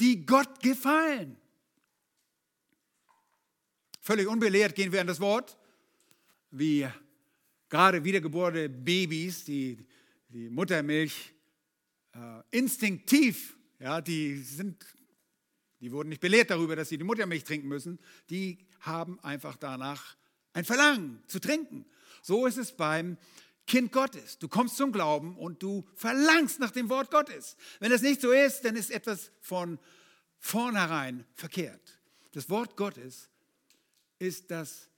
[0.00, 1.36] die Gott gefallen.
[4.00, 5.58] Völlig unbelehrt gehen wir an das Wort,
[6.50, 6.86] wie
[7.74, 9.76] gerade wiedergeborene Babys, die
[10.28, 11.32] die Muttermilch
[12.14, 12.18] äh,
[12.56, 14.86] instinktiv, ja, die sind,
[15.80, 17.98] die wurden nicht belehrt darüber, dass sie die Muttermilch trinken müssen,
[18.30, 20.16] die haben einfach danach
[20.52, 21.84] ein Verlangen zu trinken.
[22.22, 23.16] So ist es beim
[23.66, 24.38] Kind Gottes.
[24.38, 27.56] Du kommst zum Glauben und du verlangst nach dem Wort Gottes.
[27.80, 29.80] Wenn das nicht so ist, dann ist etwas von
[30.38, 31.98] vornherein verkehrt.
[32.34, 33.30] Das Wort Gottes
[34.20, 34.88] ist das,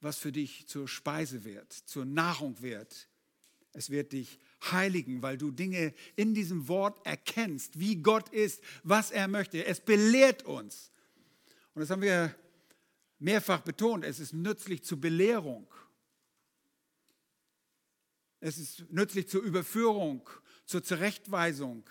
[0.00, 3.08] was für dich zur Speise wird, zur Nahrung wird.
[3.72, 4.38] Es wird dich
[4.70, 9.64] heiligen, weil du Dinge in diesem Wort erkennst, wie Gott ist, was er möchte.
[9.64, 10.90] Es belehrt uns.
[11.74, 12.34] Und das haben wir
[13.18, 14.04] mehrfach betont.
[14.04, 15.66] Es ist nützlich zur Belehrung.
[18.40, 20.28] Es ist nützlich zur Überführung,
[20.64, 21.84] zur Zurechtweisung,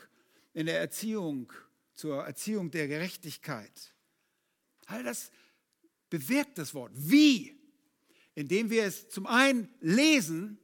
[0.54, 1.54] in der Erziehung,
[1.93, 3.93] zur Erziehung der Gerechtigkeit.
[4.88, 5.32] All das
[6.10, 6.91] bewirkt das Wort.
[6.95, 7.59] Wie?
[8.36, 10.58] Indem wir es zum einen lesen,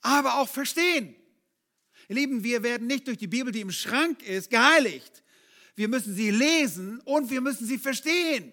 [0.00, 1.14] aber auch verstehen.
[2.08, 5.22] Ihr Lieben, wir werden nicht durch die Bibel, die im Schrank ist, geheiligt.
[5.74, 8.52] Wir müssen sie lesen und wir müssen sie verstehen.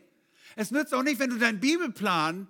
[0.55, 2.47] Es nützt auch nicht, wenn du deinen Bibelplan,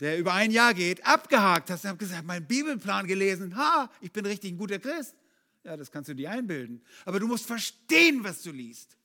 [0.00, 1.84] der über ein Jahr geht, abgehakt hast.
[1.84, 3.56] Ich habe gesagt, mein Bibelplan gelesen.
[3.56, 5.14] Ha, ich bin richtig ein guter Christ.
[5.64, 6.82] Ja, das kannst du dir einbilden.
[7.04, 8.96] Aber du musst verstehen, was du liest.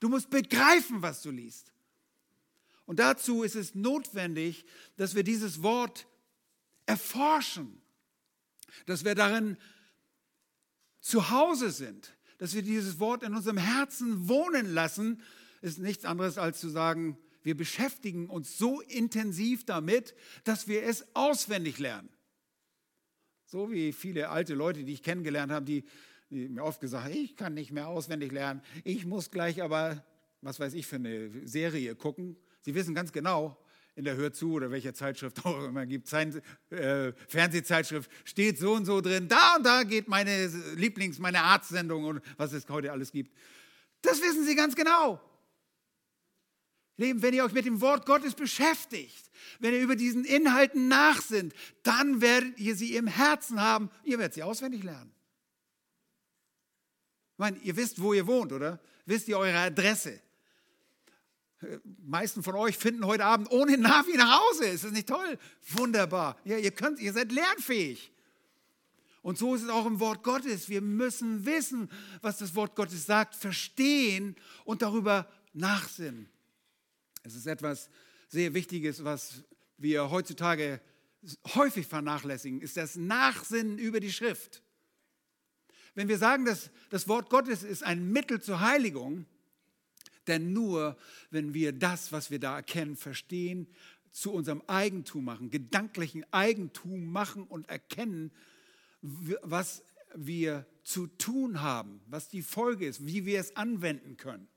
[0.00, 1.71] Du musst begreifen, was du liest.
[2.92, 4.66] Und dazu ist es notwendig,
[4.98, 6.06] dass wir dieses Wort
[6.84, 7.80] erforschen,
[8.84, 9.56] dass wir darin
[11.00, 15.22] zu Hause sind, dass wir dieses Wort in unserem Herzen wohnen lassen,
[15.62, 21.06] ist nichts anderes als zu sagen, wir beschäftigen uns so intensiv damit, dass wir es
[21.14, 22.10] auswendig lernen.
[23.46, 25.84] So wie viele alte Leute, die ich kennengelernt habe, die,
[26.28, 30.04] die mir oft gesagt haben, ich kann nicht mehr auswendig lernen, ich muss gleich aber,
[30.42, 32.36] was weiß ich, für eine Serie gucken.
[32.62, 33.56] Sie wissen ganz genau,
[33.94, 38.72] in der Hör zu oder welcher Zeitschrift auch immer gibt, Zeit, äh, Fernsehzeitschrift, steht so
[38.72, 40.46] und so drin, da und da geht meine
[40.76, 43.36] Lieblings-, meine Arztsendung und was es heute alles gibt.
[44.00, 45.20] Das wissen Sie ganz genau.
[46.96, 51.54] Leben, wenn ihr euch mit dem Wort Gottes beschäftigt, wenn ihr über diesen Inhalten nachsinnt,
[51.82, 53.90] dann werdet ihr sie im Herzen haben.
[54.04, 55.12] Ihr werdet sie auswendig lernen.
[57.32, 58.78] Ich meine, ihr wisst, wo ihr wohnt, oder?
[59.06, 60.20] Wisst ihr eure Adresse?
[62.04, 64.66] Meisten von euch finden heute Abend ohne Navi nach Hause.
[64.66, 65.38] Ist das nicht toll?
[65.68, 66.36] Wunderbar.
[66.44, 68.12] Ja, ihr könnt, ihr seid lernfähig.
[69.22, 70.68] Und so ist es auch im Wort Gottes.
[70.68, 71.88] Wir müssen wissen,
[72.20, 76.28] was das Wort Gottes sagt, verstehen und darüber nachsinnen.
[77.22, 77.88] Es ist etwas
[78.28, 79.44] sehr Wichtiges, was
[79.78, 80.80] wir heutzutage
[81.54, 84.62] häufig vernachlässigen, ist das Nachsinnen über die Schrift.
[85.94, 89.26] Wenn wir sagen, dass das Wort Gottes ist ein Mittel zur Heiligung,
[90.26, 90.96] denn nur
[91.30, 93.66] wenn wir das, was wir da erkennen, verstehen,
[94.10, 98.30] zu unserem Eigentum machen, gedanklichen Eigentum machen und erkennen,
[99.00, 99.82] was
[100.14, 104.48] wir zu tun haben, was die Folge ist, wie wir es anwenden können.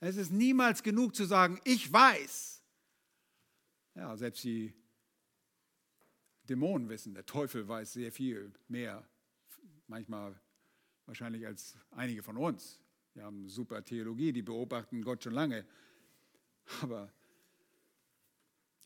[0.00, 2.62] Es ist niemals genug zu sagen, ich weiß.
[3.94, 4.74] Ja, selbst die
[6.44, 9.08] Dämonen wissen, der Teufel weiß sehr viel mehr,
[9.88, 10.38] manchmal
[11.06, 12.80] wahrscheinlich als einige von uns.
[13.16, 15.64] Wir haben super Theologie, die beobachten Gott schon lange.
[16.82, 17.10] Aber,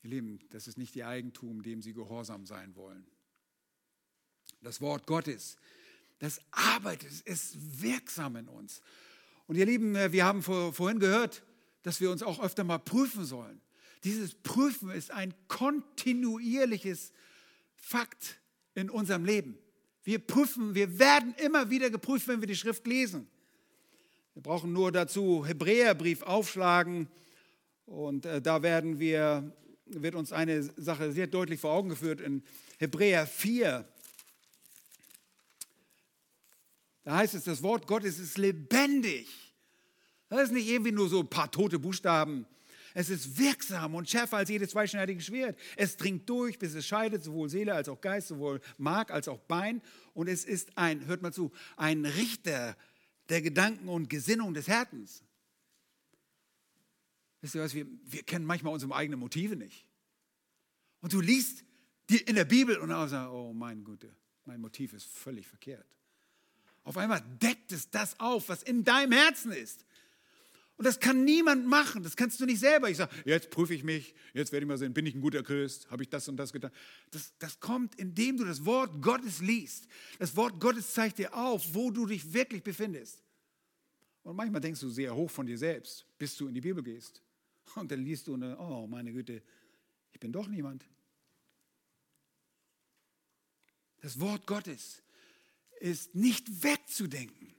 [0.04, 3.04] ihr Lieben, das ist nicht ihr Eigentum, dem sie gehorsam sein wollen.
[4.62, 5.56] Das Wort Gottes,
[6.20, 8.82] das arbeitet, ist wirksam in uns.
[9.48, 11.42] Und ihr Lieben, äh, wir haben vorhin gehört,
[11.82, 13.60] dass wir uns auch öfter mal prüfen sollen.
[14.04, 17.12] Dieses Prüfen ist ein kontinuierliches
[17.74, 18.40] Fakt
[18.74, 19.58] in unserem Leben.
[20.04, 23.28] Wir prüfen, wir werden immer wieder geprüft, wenn wir die Schrift lesen.
[24.34, 27.08] Wir brauchen nur dazu Hebräerbrief aufschlagen
[27.84, 29.52] und äh, da werden wir,
[29.86, 32.44] wird uns eine Sache sehr deutlich vor Augen geführt in
[32.78, 33.84] Hebräer 4.
[37.02, 39.28] Da heißt es, das Wort Gottes ist lebendig.
[40.28, 42.46] Das ist nicht irgendwie nur so ein paar tote Buchstaben.
[42.94, 45.58] Es ist wirksam und schärfer als jedes zweischneidige Schwert.
[45.76, 49.40] Es dringt durch, bis es scheidet, sowohl Seele als auch Geist, sowohl Mark als auch
[49.40, 49.82] Bein.
[50.14, 52.76] Und es ist ein, hört mal zu, ein Richter
[53.30, 55.24] der Gedanken und Gesinnung des Herzens.
[57.40, 59.86] Wisst ihr was, wir, wir kennen manchmal unsere eigenen Motive nicht.
[61.00, 61.64] Und du liest
[62.26, 64.14] in der Bibel und dann sagst, oh mein Gute,
[64.44, 65.86] mein Motiv ist völlig verkehrt.
[66.82, 69.84] Auf einmal deckt es das auf, was in deinem Herzen ist.
[70.80, 72.88] Und das kann niemand machen, das kannst du nicht selber.
[72.88, 75.42] Ich sage, jetzt prüfe ich mich, jetzt werde ich mal sehen, bin ich ein guter
[75.42, 76.70] Christ, habe ich das und das getan.
[77.10, 79.86] Das, das kommt, indem du das Wort Gottes liest.
[80.18, 83.22] Das Wort Gottes zeigt dir auf, wo du dich wirklich befindest.
[84.22, 87.20] Und manchmal denkst du sehr hoch von dir selbst, bis du in die Bibel gehst.
[87.74, 89.42] Und dann liest du, eine, oh meine Güte,
[90.12, 90.86] ich bin doch niemand.
[94.00, 95.02] Das Wort Gottes
[95.78, 97.54] ist nicht wegzudenken.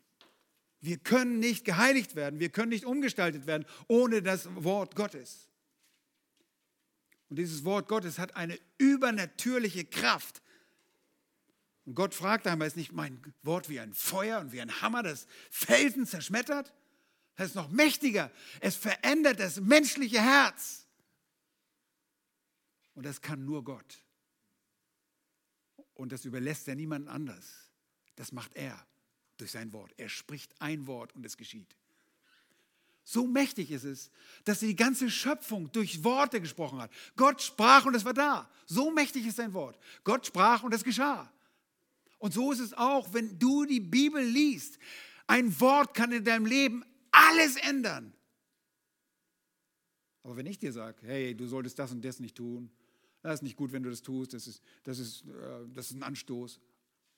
[0.81, 5.47] Wir können nicht geheiligt werden, wir können nicht umgestaltet werden ohne das Wort Gottes.
[7.29, 10.41] Und dieses Wort Gottes hat eine übernatürliche Kraft.
[11.85, 15.03] Und Gott fragt einmal, ist nicht mein Wort wie ein Feuer und wie ein Hammer,
[15.03, 16.73] das Felsen zerschmettert?
[17.35, 18.31] Das ist noch mächtiger.
[18.59, 20.87] Es verändert das menschliche Herz.
[22.95, 24.03] Und das kann nur Gott.
[25.93, 27.71] Und das überlässt er niemand anders.
[28.15, 28.85] Das macht er
[29.41, 29.91] durch sein Wort.
[29.97, 31.75] Er spricht ein Wort und es geschieht.
[33.03, 34.11] So mächtig ist es,
[34.43, 36.91] dass die ganze Schöpfung durch Worte gesprochen hat.
[37.15, 38.49] Gott sprach und es war da.
[38.67, 39.77] So mächtig ist sein Wort.
[40.03, 41.31] Gott sprach und es geschah.
[42.19, 44.77] Und so ist es auch, wenn du die Bibel liest.
[45.25, 48.13] Ein Wort kann in deinem Leben alles ändern.
[50.23, 52.69] Aber wenn ich dir sage, hey, du solltest das und das nicht tun,
[53.23, 55.97] das ist nicht gut, wenn du das tust, das ist, das ist, äh, das ist
[55.97, 56.59] ein Anstoß.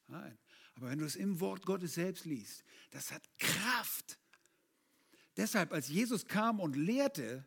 [0.08, 0.38] Nein.
[0.76, 4.18] Aber wenn du es im Wort Gottes selbst liest, das hat Kraft.
[5.38, 7.46] Deshalb, als Jesus kam und lehrte,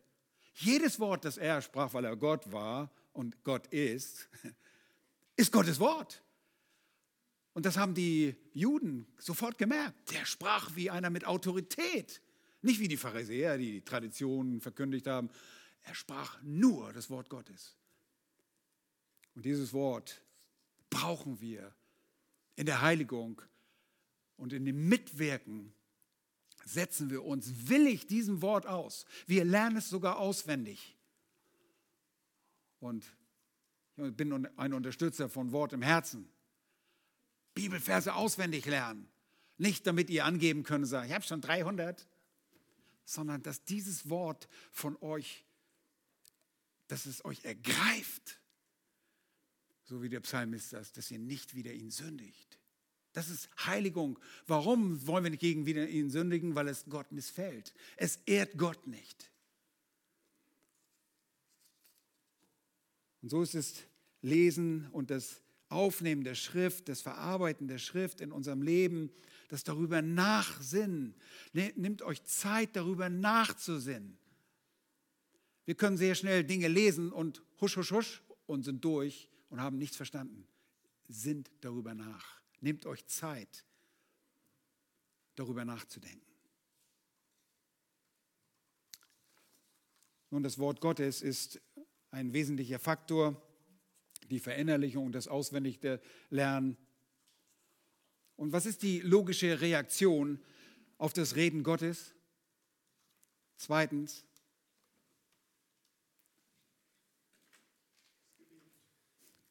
[0.53, 4.29] jedes Wort, das er sprach, weil er Gott war und Gott ist,
[5.35, 6.23] ist Gottes Wort.
[7.53, 10.11] Und das haben die Juden sofort gemerkt.
[10.11, 12.21] Der sprach wie einer mit Autorität.
[12.61, 15.29] Nicht wie die Pharisäer, die die Traditionen verkündigt haben.
[15.81, 17.77] Er sprach nur das Wort Gottes.
[19.35, 20.21] Und dieses Wort
[20.89, 21.73] brauchen wir
[22.57, 23.41] in der Heiligung
[24.35, 25.73] und in dem Mitwirken
[26.65, 29.05] setzen wir uns willig diesem Wort aus.
[29.25, 30.97] Wir lernen es sogar auswendig.
[32.79, 33.05] Und
[33.95, 36.29] ich bin ein Unterstützer von Wort im Herzen.
[37.53, 39.07] Bibelverse auswendig lernen.
[39.57, 42.07] Nicht damit ihr angeben könnt und sagen, ich habe schon 300,
[43.05, 45.45] sondern dass dieses Wort von euch,
[46.87, 48.39] dass es euch ergreift
[49.87, 52.59] so wie der Psalmist sagt, dass ihr nicht wieder ihn sündigt.
[53.13, 54.19] Das ist Heiligung.
[54.45, 56.55] Warum wollen wir nicht gegen wieder ihn sündigen?
[56.55, 57.73] Weil es Gott missfällt.
[57.95, 59.31] Es ehrt Gott nicht.
[63.21, 63.83] Und so ist es
[64.21, 69.09] Lesen und das Aufnehmen der Schrift, das Verarbeiten der Schrift in unserem Leben,
[69.47, 71.15] das darüber nachsinnen.
[71.53, 74.17] Nehmt euch Zeit, darüber nachzusinnen.
[75.65, 79.77] Wir können sehr schnell Dinge lesen und husch, husch, husch und sind durch und haben
[79.77, 80.47] nichts verstanden.
[81.07, 82.41] Sinnt darüber nach.
[82.59, 83.65] Nehmt euch Zeit,
[85.35, 86.25] darüber nachzudenken.
[90.29, 91.61] Nun, das Wort Gottes ist
[92.11, 93.41] ein wesentlicher Faktor,
[94.29, 96.75] die Verinnerlichung und das auswendige Lernen.
[98.35, 100.41] Und was ist die logische Reaktion
[100.97, 102.13] auf das Reden Gottes?
[103.55, 104.26] Zweitens,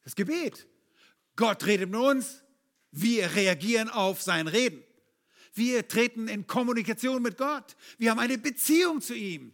[0.07, 0.69] Das Gebet.
[1.35, 2.45] Gott redet mit uns,
[2.93, 4.85] wir reagieren auf sein Reden.
[5.53, 7.75] Wir treten in Kommunikation mit Gott.
[7.99, 9.53] Wir haben eine Beziehung zu ihm.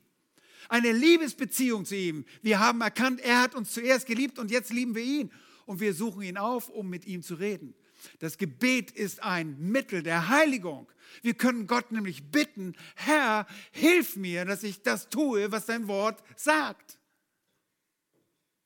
[0.68, 2.26] Eine Liebesbeziehung zu ihm.
[2.42, 5.32] Wir haben erkannt, er hat uns zuerst geliebt und jetzt lieben wir ihn.
[5.64, 7.74] Und wir suchen ihn auf, um mit ihm zu reden.
[8.18, 10.86] Das Gebet ist ein Mittel der Heiligung.
[11.22, 16.22] Wir können Gott nämlich bitten, Herr, hilf mir, dass ich das tue, was dein Wort
[16.36, 16.98] sagt.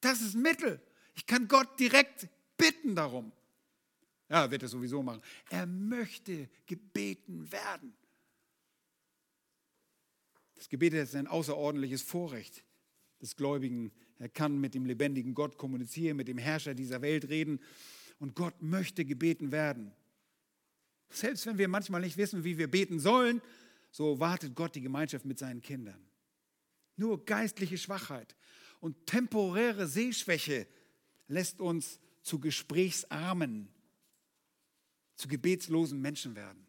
[0.00, 0.80] Das ist ein Mittel.
[1.16, 3.32] Ich kann Gott direkt bitten darum.
[4.28, 5.22] Ja, er wird es sowieso machen.
[5.50, 7.96] Er möchte gebeten werden.
[10.54, 12.64] Das Gebet ist ein außerordentliches Vorrecht
[13.20, 13.92] des Gläubigen.
[14.18, 17.60] Er kann mit dem lebendigen Gott kommunizieren, mit dem Herrscher dieser Welt reden.
[18.18, 19.92] Und Gott möchte gebeten werden.
[21.10, 23.40] Selbst wenn wir manchmal nicht wissen, wie wir beten sollen,
[23.90, 26.08] so wartet Gott die Gemeinschaft mit seinen Kindern.
[26.96, 28.34] Nur geistliche Schwachheit
[28.80, 30.66] und temporäre Sehschwäche
[31.28, 33.68] lässt uns zu gesprächsarmen,
[35.16, 36.66] zu gebetslosen Menschen werden.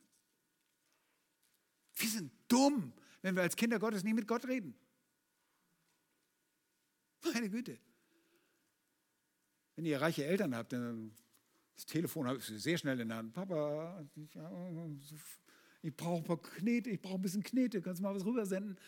[1.95, 4.75] Wir sind dumm, wenn wir als Kinder Gottes nie mit Gott reden.
[7.33, 7.79] Meine Güte.
[9.75, 11.11] Wenn ihr reiche Eltern habt, dann
[11.75, 13.33] das Telefon habe ich sehr schnell in der Hand.
[13.33, 14.03] Papa,
[15.83, 18.79] ich brauche ein paar Knete, ich brauche ein bisschen Knete, kannst du mal was rübersenden?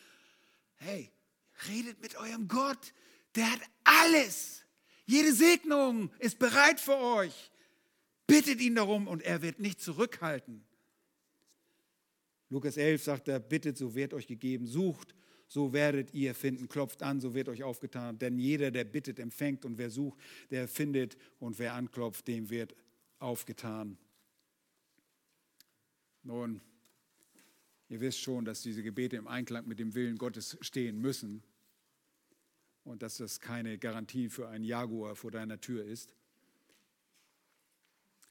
[0.76, 1.12] Hey,
[1.68, 2.94] redet mit eurem Gott,
[3.36, 4.66] der hat alles.
[5.10, 7.52] Jede Segnung ist bereit für euch.
[8.28, 10.64] Bittet ihn darum und er wird nicht zurückhalten.
[12.50, 15.16] Lukas 11 sagt er, bittet, so wird euch gegeben, sucht,
[15.48, 18.20] so werdet ihr finden, klopft an, so wird euch aufgetan.
[18.20, 20.20] Denn jeder, der bittet, empfängt und wer sucht,
[20.52, 22.76] der findet und wer anklopft, dem wird
[23.18, 23.98] aufgetan.
[26.22, 26.62] Nun,
[27.88, 31.42] ihr wisst schon, dass diese Gebete im Einklang mit dem Willen Gottes stehen müssen
[32.90, 36.16] und dass das keine Garantie für einen Jaguar vor deiner Tür ist.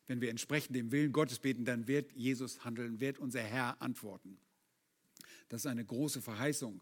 [0.09, 4.37] Wenn wir entsprechend dem Willen Gottes beten, dann wird Jesus handeln, wird unser Herr antworten.
[5.49, 6.81] Das ist eine große Verheißung.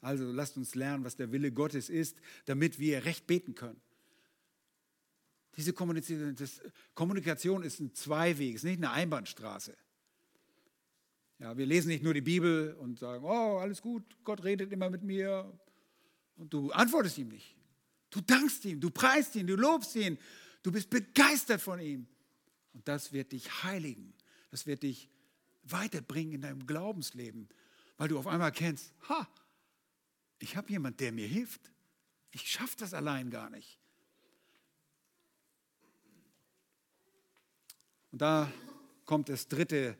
[0.00, 3.80] Also lasst uns lernen, was der Wille Gottes ist, damit wir recht beten können.
[5.56, 9.76] Diese Kommunikation ist ein Zweiweg, ist nicht eine Einbahnstraße.
[11.40, 14.88] Ja, wir lesen nicht nur die Bibel und sagen, oh, alles gut, Gott redet immer
[14.88, 15.52] mit mir.
[16.38, 17.54] Und du antwortest ihm nicht.
[18.10, 20.18] Du dankst ihm, du preist ihn, du lobst ihn,
[20.62, 22.06] du bist begeistert von ihm.
[22.72, 24.14] Und das wird dich heiligen.
[24.50, 25.10] Das wird dich
[25.64, 27.48] weiterbringen in deinem Glaubensleben,
[27.98, 29.28] weil du auf einmal kennst, ha,
[30.38, 31.60] ich habe jemanden, der mir hilft.
[32.30, 33.78] Ich schaffe das allein gar nicht.
[38.12, 38.50] Und da
[39.04, 39.98] kommt das dritte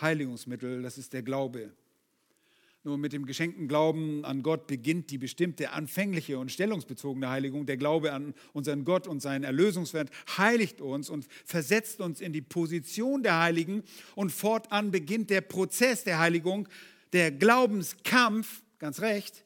[0.00, 1.74] Heiligungsmittel, das ist der Glaube.
[2.82, 7.66] Nur mit dem geschenkten Glauben an Gott beginnt die bestimmte anfängliche und stellungsbezogene Heiligung.
[7.66, 12.40] Der Glaube an unseren Gott und seinen Erlösungswert heiligt uns und versetzt uns in die
[12.40, 13.82] Position der Heiligen.
[14.14, 16.68] Und fortan beginnt der Prozess der Heiligung,
[17.12, 19.44] der Glaubenskampf, ganz recht.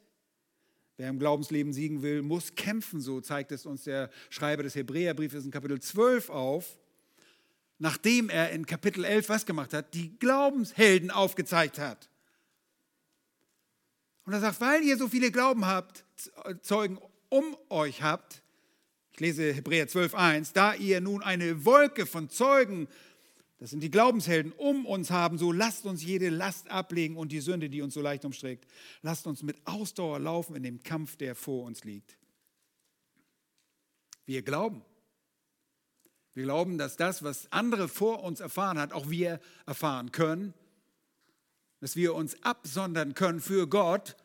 [0.97, 5.45] Wer im Glaubensleben siegen will, muss kämpfen, so zeigt es uns der Schreiber des Hebräerbriefes
[5.45, 6.79] in Kapitel 12 auf
[7.79, 12.09] nachdem er in Kapitel 11 was gemacht hat, die Glaubenshelden aufgezeigt hat.
[14.25, 16.05] Und er sagt, weil ihr so viele Glauben habt,
[16.63, 16.99] Zeugen
[17.29, 18.43] um euch habt,
[19.13, 22.89] ich lese Hebräer 12, 1, da ihr nun eine Wolke von Zeugen,
[23.59, 27.41] das sind die Glaubenshelden, um uns haben, so lasst uns jede Last ablegen und die
[27.41, 28.67] Sünde, die uns so leicht umstreckt.
[29.03, 32.19] Lasst uns mit Ausdauer laufen in dem Kampf, der vor uns liegt.
[34.27, 34.83] Wir glauben.
[36.35, 40.53] Wir glauben, dass das, was andere vor uns erfahren hat, auch wir erfahren können.
[41.85, 44.17] Dass wir uns absondern können für Gott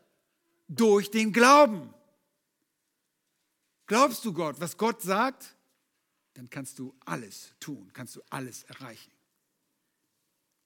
[0.69, 1.93] durch den Glauben.
[3.85, 5.57] Glaubst du Gott, was Gott sagt?
[6.35, 9.11] Dann kannst du alles tun, kannst du alles erreichen.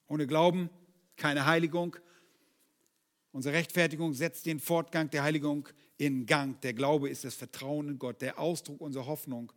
[0.06, 0.70] Ohne Glauben
[1.16, 1.98] keine Heiligung.
[3.32, 5.68] Unsere Rechtfertigung setzt den Fortgang der Heiligung
[5.98, 6.62] in Gang.
[6.62, 9.52] Der Glaube ist das Vertrauen in Gott, der Ausdruck unserer Hoffnung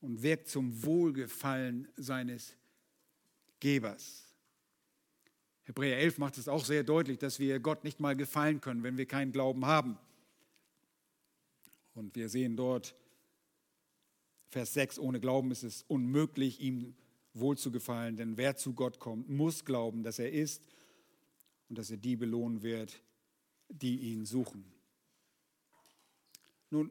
[0.00, 2.54] und wirkt zum Wohlgefallen seines
[3.58, 4.31] Gebers.
[5.64, 8.96] Hebräer 11 macht es auch sehr deutlich, dass wir Gott nicht mal gefallen können, wenn
[8.96, 9.98] wir keinen Glauben haben.
[11.94, 12.96] Und wir sehen dort
[14.48, 16.94] Vers 6, ohne Glauben ist es unmöglich, ihm
[17.34, 20.68] wohl zu gefallen, denn wer zu Gott kommt, muss glauben, dass er ist
[21.68, 23.00] und dass er die belohnen wird,
[23.68, 24.64] die ihn suchen.
[26.70, 26.90] Nun,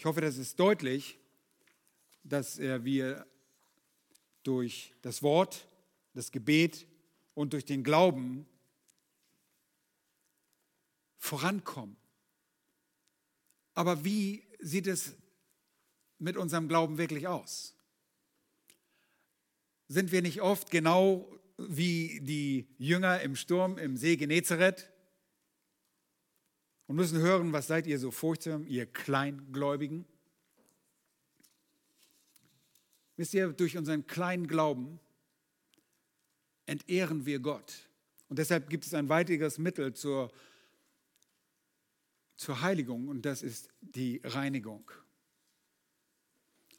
[0.00, 1.18] Ich hoffe, das ist deutlich,
[2.24, 3.26] dass wir
[4.42, 5.66] durch das Wort,
[6.14, 6.86] das Gebet
[7.34, 8.46] und durch den Glauben
[11.18, 11.96] vorankommen.
[13.74, 15.14] Aber wie sieht es
[16.18, 17.74] mit unserem Glauben wirklich aus?
[19.88, 24.90] Sind wir nicht oft genau wie die Jünger im Sturm im See Genezareth?
[26.90, 30.04] und müssen hören, was seid ihr so furchtsam, ihr Kleingläubigen?
[33.20, 34.98] Wisst ihr, durch unseren kleinen Glauben
[36.64, 37.86] entehren wir Gott.
[38.30, 40.32] Und deshalb gibt es ein weiteres Mittel zur,
[42.38, 44.90] zur Heiligung und das ist die Reinigung.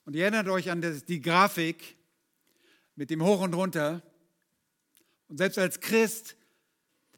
[0.06, 1.96] Und ihr erinnert euch an die Grafik
[2.96, 4.02] mit dem Hoch und Runter.
[5.28, 6.38] Und selbst als Christ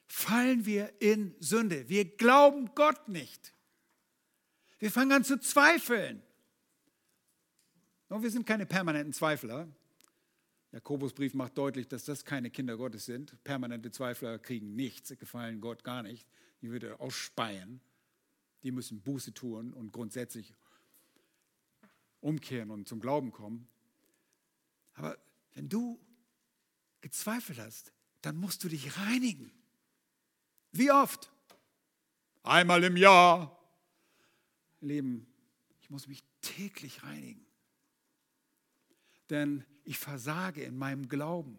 [0.06, 1.88] fallen wir in Sünde.
[1.88, 3.54] Wir glauben Gott nicht.
[4.80, 6.22] Wir fangen an zu zweifeln.
[8.10, 9.68] Und wir sind keine permanenten Zweifler.
[10.72, 13.42] Jakobusbrief macht deutlich, dass das keine Kinder Gottes sind.
[13.44, 16.28] Permanente Zweifler kriegen nichts, gefallen Gott gar nicht.
[16.62, 17.80] Die würde ausspeien.
[18.64, 20.54] Die müssen Buße tun und grundsätzlich
[22.22, 23.68] umkehren und zum Glauben kommen.
[24.96, 25.18] Aber
[25.54, 26.00] wenn du
[27.02, 27.92] gezweifelt hast,
[28.22, 29.52] dann musst du dich reinigen.
[30.72, 31.32] Wie oft?
[32.42, 33.60] Einmal im Jahr.
[34.82, 35.28] Leben,
[35.82, 37.46] ich muss mich täglich reinigen.
[39.34, 41.58] Denn ich versage in meinem Glauben.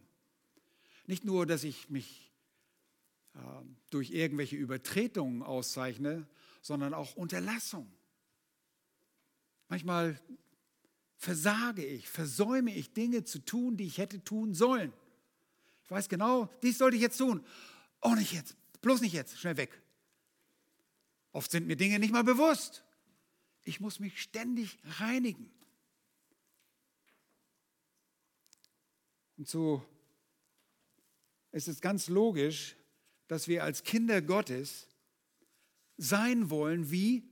[1.06, 2.32] Nicht nur, dass ich mich
[3.34, 3.38] äh,
[3.90, 6.28] durch irgendwelche Übertretungen auszeichne,
[6.62, 7.92] sondern auch Unterlassung.
[9.68, 10.20] Manchmal
[11.16, 14.92] versage ich, versäume ich Dinge zu tun, die ich hätte tun sollen.
[15.82, 17.44] Ich weiß genau, dies sollte ich jetzt tun.
[18.02, 19.82] Oh, nicht jetzt, bloß nicht jetzt, schnell weg.
[21.32, 22.84] Oft sind mir Dinge nicht mal bewusst.
[23.64, 25.50] Ich muss mich ständig reinigen.
[29.36, 29.84] Und so
[31.52, 32.76] ist es ganz logisch,
[33.28, 34.88] dass wir als Kinder Gottes
[35.96, 37.24] sein wollen, wie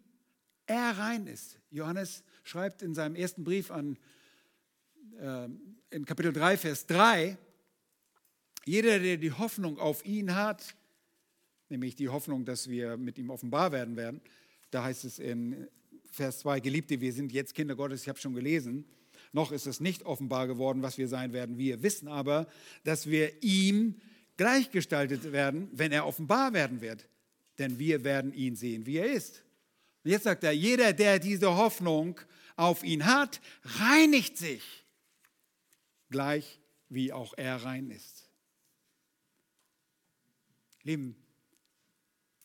[0.67, 1.59] er rein ist.
[1.71, 3.99] Johannes schreibt in seinem ersten Brief an,
[5.19, 5.49] äh,
[5.91, 7.37] in Kapitel 3, Vers 3,
[8.65, 10.77] jeder, der die Hoffnung auf ihn hat,
[11.69, 14.21] nämlich die Hoffnung, dass wir mit ihm offenbar werden werden,
[14.71, 15.69] da heißt es in
[16.05, 18.85] Vers 2, Geliebte, wir sind jetzt Kinder Gottes, ich habe schon gelesen,
[19.33, 21.57] noch ist es nicht offenbar geworden, was wir sein werden.
[21.57, 22.47] Wir wissen aber,
[22.85, 24.01] dass wir ihm
[24.37, 27.09] gleichgestaltet werden, wenn er offenbar werden wird.
[27.59, 29.43] Denn wir werden ihn sehen, wie er ist.
[30.05, 32.21] Und jetzt sagt er, jeder, der diese Hoffnung
[32.57, 34.85] auf ihn hat, reinigt sich,
[36.11, 38.29] gleich wie auch er rein ist.
[40.83, 41.17] Lieben,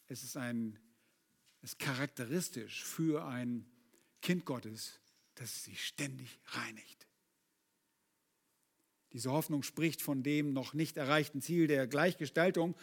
[0.07, 0.77] es ist, ein,
[1.61, 3.65] es ist charakteristisch für ein
[4.21, 4.99] Kind Gottes,
[5.39, 7.07] dass es sich ständig reinigt.
[9.13, 12.75] Diese Hoffnung spricht von dem noch nicht erreichten Ziel der Gleichgestaltung.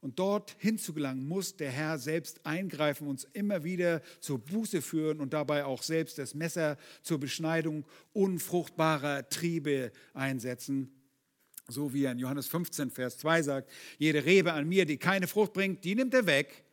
[0.00, 5.32] Und dort hinzugelangen muss der Herr selbst eingreifen, uns immer wieder zur Buße führen und
[5.32, 10.92] dabei auch selbst das Messer zur Beschneidung unfruchtbarer Triebe einsetzen.
[11.66, 15.26] So wie er in Johannes 15, Vers 2 sagt, jede Rebe an mir, die keine
[15.26, 16.65] Frucht bringt, die nimmt er weg.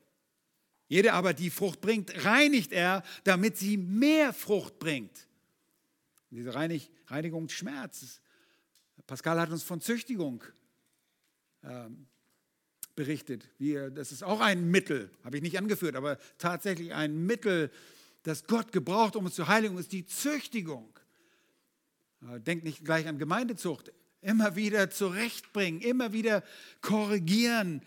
[0.94, 5.26] Jede aber, die Frucht bringt, reinigt er, damit sie mehr Frucht bringt.
[6.30, 8.22] Diese Reinig Reinigung Schmerz.
[9.08, 10.44] Pascal hat uns von Züchtigung
[11.64, 12.06] ähm,
[12.94, 13.50] berichtet.
[13.58, 17.72] Wir, das ist auch ein Mittel, habe ich nicht angeführt, aber tatsächlich ein Mittel,
[18.22, 20.94] das Gott gebraucht, um uns zu heiligen, ist die Züchtigung.
[22.22, 23.92] Äh, denkt nicht gleich an Gemeindezucht.
[24.22, 26.44] Immer wieder zurechtbringen, immer wieder
[26.82, 27.82] korrigieren,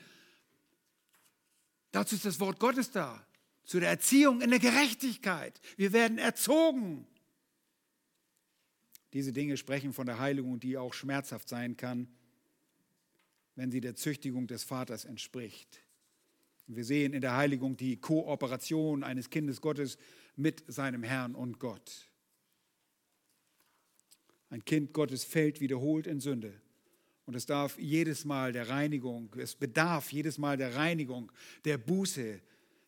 [1.96, 3.26] Dazu ist das Wort Gottes da.
[3.64, 5.58] Zu der Erziehung in der Gerechtigkeit.
[5.78, 7.06] Wir werden erzogen.
[9.14, 12.06] Diese Dinge sprechen von der Heiligung, die auch schmerzhaft sein kann,
[13.54, 15.80] wenn sie der Züchtigung des Vaters entspricht.
[16.66, 19.96] Wir sehen in der Heiligung die Kooperation eines Kindes Gottes
[20.36, 22.10] mit seinem Herrn und Gott.
[24.50, 26.60] Ein Kind Gottes fällt wiederholt in Sünde.
[27.26, 31.30] Und es darf jedes Mal der Reinigung, es bedarf jedes Mal der Reinigung,
[31.64, 32.40] der Buße,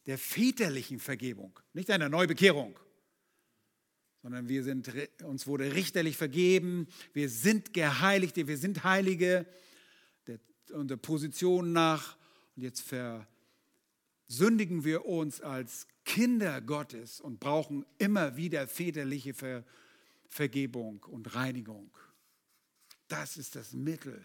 [0.07, 2.79] der väterlichen Vergebung, nicht einer Neubekehrung,
[4.23, 4.91] sondern wir sind,
[5.25, 9.47] uns wurde richterlich vergeben, wir sind Geheiligte, wir sind Heilige,
[10.27, 10.39] der,
[10.73, 12.17] unserer Position nach.
[12.57, 12.85] Und jetzt
[14.29, 19.65] versündigen wir uns als Kinder Gottes und brauchen immer wieder väterliche Ver,
[20.27, 21.91] Vergebung und Reinigung.
[23.09, 24.25] Das ist das Mittel,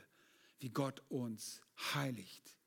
[0.59, 1.61] wie Gott uns
[1.93, 2.57] heiligt.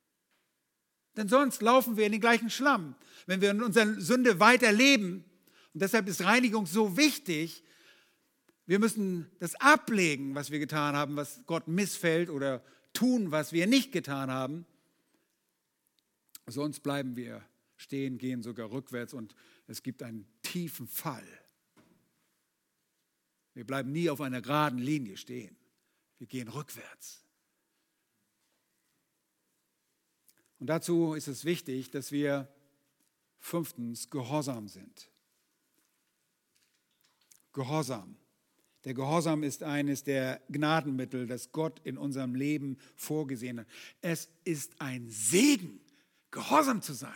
[1.17, 2.95] Denn sonst laufen wir in den gleichen Schlamm.
[3.27, 5.25] Wenn wir in unserer Sünde weiterleben,
[5.73, 7.63] und deshalb ist Reinigung so wichtig,
[8.67, 13.67] wir müssen das ablegen, was wir getan haben, was Gott missfällt oder tun, was wir
[13.67, 14.67] nicht getan haben.
[16.47, 17.43] Sonst bleiben wir
[17.77, 19.35] stehen, gehen sogar rückwärts und
[19.67, 21.27] es gibt einen tiefen Fall.
[23.55, 25.57] Wir bleiben nie auf einer geraden Linie stehen.
[26.19, 27.23] Wir gehen rückwärts.
[30.59, 32.49] Und dazu ist es wichtig, dass wir
[33.39, 35.11] fünftens gehorsam sind.
[37.53, 38.17] Gehorsam.
[38.85, 43.67] Der Gehorsam ist eines der Gnadenmittel, das Gott in unserem Leben vorgesehen hat.
[44.01, 45.81] Es ist ein Segen,
[46.31, 47.13] gehorsam zu sein.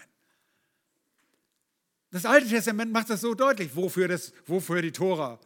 [2.11, 3.77] Das Alte Testament macht das so deutlich.
[3.77, 5.39] Wofür, das, wofür die Tora?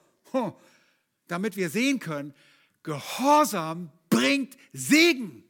[1.28, 2.34] damit wir sehen können,
[2.84, 5.42] Gehorsam bringt Segen.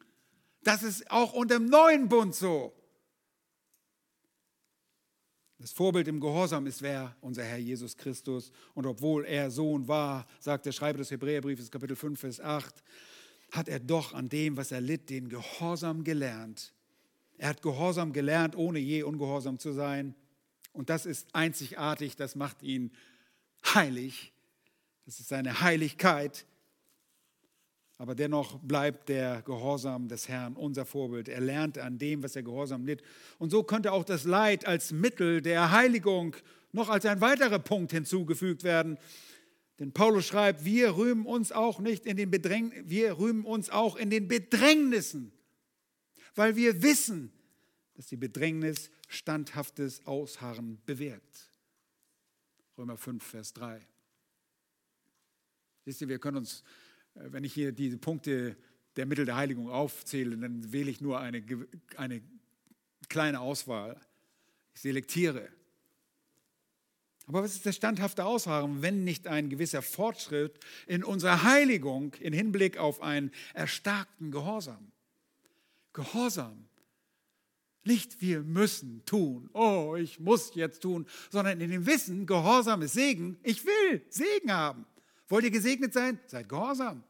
[0.62, 2.72] Das ist auch unter dem neuen Bund so.
[5.59, 7.16] Das Vorbild im Gehorsam ist wer?
[7.20, 8.51] Unser Herr Jesus Christus.
[8.74, 12.82] Und obwohl er Sohn war, sagt der Schreiber des Hebräerbriefes, Kapitel 5, Vers 8,
[13.53, 16.72] hat er doch an dem, was er litt, den Gehorsam gelernt.
[17.39, 20.14] Er hat Gehorsam gelernt, ohne je ungehorsam zu sein.
[20.72, 22.93] Und das ist einzigartig, das macht ihn
[23.74, 24.32] heilig.
[25.07, 26.47] Das ist seine Heiligkeit.
[27.97, 31.28] Aber dennoch bleibt der Gehorsam des Herrn unser Vorbild.
[31.28, 33.03] Er lernt an dem, was er Gehorsam litt.
[33.38, 36.36] Und so könnte auch das Leid als Mittel der Heiligung
[36.72, 38.99] noch als ein weiterer Punkt hinzugefügt werden.
[39.78, 43.97] Denn Paulus schreibt, wir rühmen uns auch nicht in den Bedräng wir rühmen uns auch
[43.97, 45.32] in den Bedrängnissen,
[46.34, 47.32] weil wir wissen,
[47.95, 51.51] dass die Bedrängnis standhaftes Ausharren bewirkt.
[52.76, 53.80] Römer 5, Vers 3.
[55.84, 56.64] Wisst ihr, wir können uns,
[57.14, 58.56] wenn ich hier diese Punkte
[58.96, 61.42] der Mittel der Heiligung aufzähle, dann wähle ich nur eine,
[61.96, 62.22] eine
[63.08, 64.00] kleine Auswahl.
[64.74, 65.48] Ich selektiere.
[67.26, 72.34] Aber was ist das standhafte Ausharren, wenn nicht ein gewisser Fortschritt in unserer Heiligung im
[72.34, 74.92] Hinblick auf einen erstarkten Gehorsam?
[75.92, 76.68] Gehorsam.
[77.84, 82.94] Nicht wir müssen tun, oh, ich muss jetzt tun, sondern in dem Wissen, Gehorsam ist
[82.94, 84.86] Segen, ich will Segen haben.
[85.29, 86.18] Wollt ihr gesegnet sein?
[86.27, 87.03] Seid gehorsam.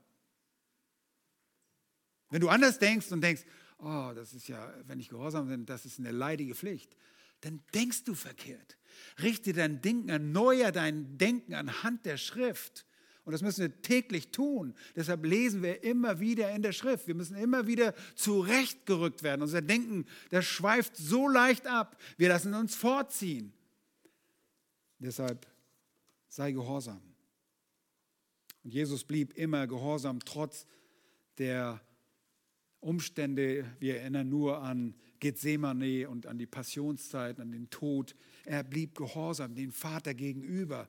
[2.30, 3.42] Wenn du anders denkst und denkst,
[3.78, 6.96] oh, das ist ja, wenn ich gehorsam bin, das ist eine leidige Pflicht,
[7.42, 8.78] dann denkst du verkehrt.
[9.22, 12.86] Richte dein Denken, erneuer dein Denken anhand der Schrift.
[13.24, 14.74] Und das müssen wir täglich tun.
[14.96, 17.06] Deshalb lesen wir immer wieder in der Schrift.
[17.06, 19.42] Wir müssen immer wieder zurechtgerückt werden.
[19.42, 21.96] Unser Denken, das schweift so leicht ab.
[22.18, 23.52] Wir lassen uns vorziehen.
[24.98, 25.46] Deshalb
[26.28, 27.13] sei gehorsam.
[28.64, 30.66] Und Jesus blieb immer gehorsam, trotz
[31.38, 31.80] der
[32.80, 33.70] Umstände.
[33.78, 38.16] Wir erinnern nur an Gethsemane und an die Passionszeit, an den Tod.
[38.44, 40.88] Er blieb gehorsam dem Vater gegenüber.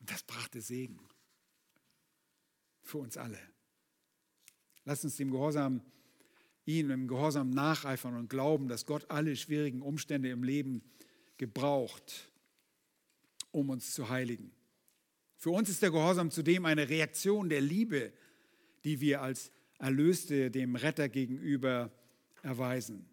[0.00, 0.98] Und das brachte Segen
[2.82, 3.38] für uns alle.
[4.84, 5.80] Lass uns dem Gehorsam,
[6.64, 10.82] ihn im Gehorsam nacheifern und glauben, dass Gott alle schwierigen Umstände im Leben
[11.36, 12.32] gebraucht,
[13.52, 14.52] um uns zu heiligen.
[15.42, 18.12] Für uns ist der Gehorsam zudem eine Reaktion der Liebe,
[18.84, 21.90] die wir als Erlöste dem Retter gegenüber
[22.44, 23.10] erweisen.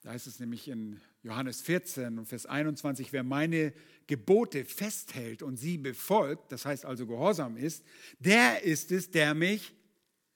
[0.00, 3.74] Da heißt es nämlich in Johannes 14 und Vers 21, wer meine
[4.06, 7.84] Gebote festhält und sie befolgt, das heißt also gehorsam ist,
[8.18, 9.74] der ist es, der mich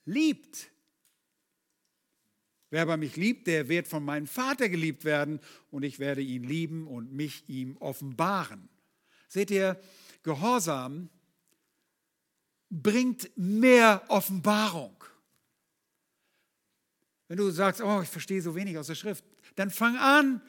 [0.04, 0.70] liebt.
[2.68, 6.44] Wer aber mich liebt, der wird von meinem Vater geliebt werden und ich werde ihn
[6.44, 8.68] lieben und mich ihm offenbaren.
[9.28, 9.80] Seht ihr,
[10.22, 11.08] Gehorsam
[12.70, 14.96] bringt mehr Offenbarung.
[17.28, 19.24] Wenn du sagst, oh, ich verstehe so wenig aus der Schrift,
[19.54, 20.42] dann fang an,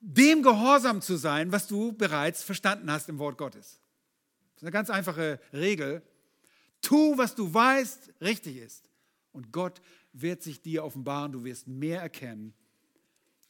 [0.00, 3.80] dem gehorsam zu sein, was du bereits verstanden hast im Wort Gottes.
[4.54, 6.02] Das ist eine ganz einfache Regel.
[6.82, 8.88] Tu, was du weißt, richtig ist.
[9.32, 9.80] Und Gott
[10.12, 12.54] wird sich dir offenbaren, du wirst mehr erkennen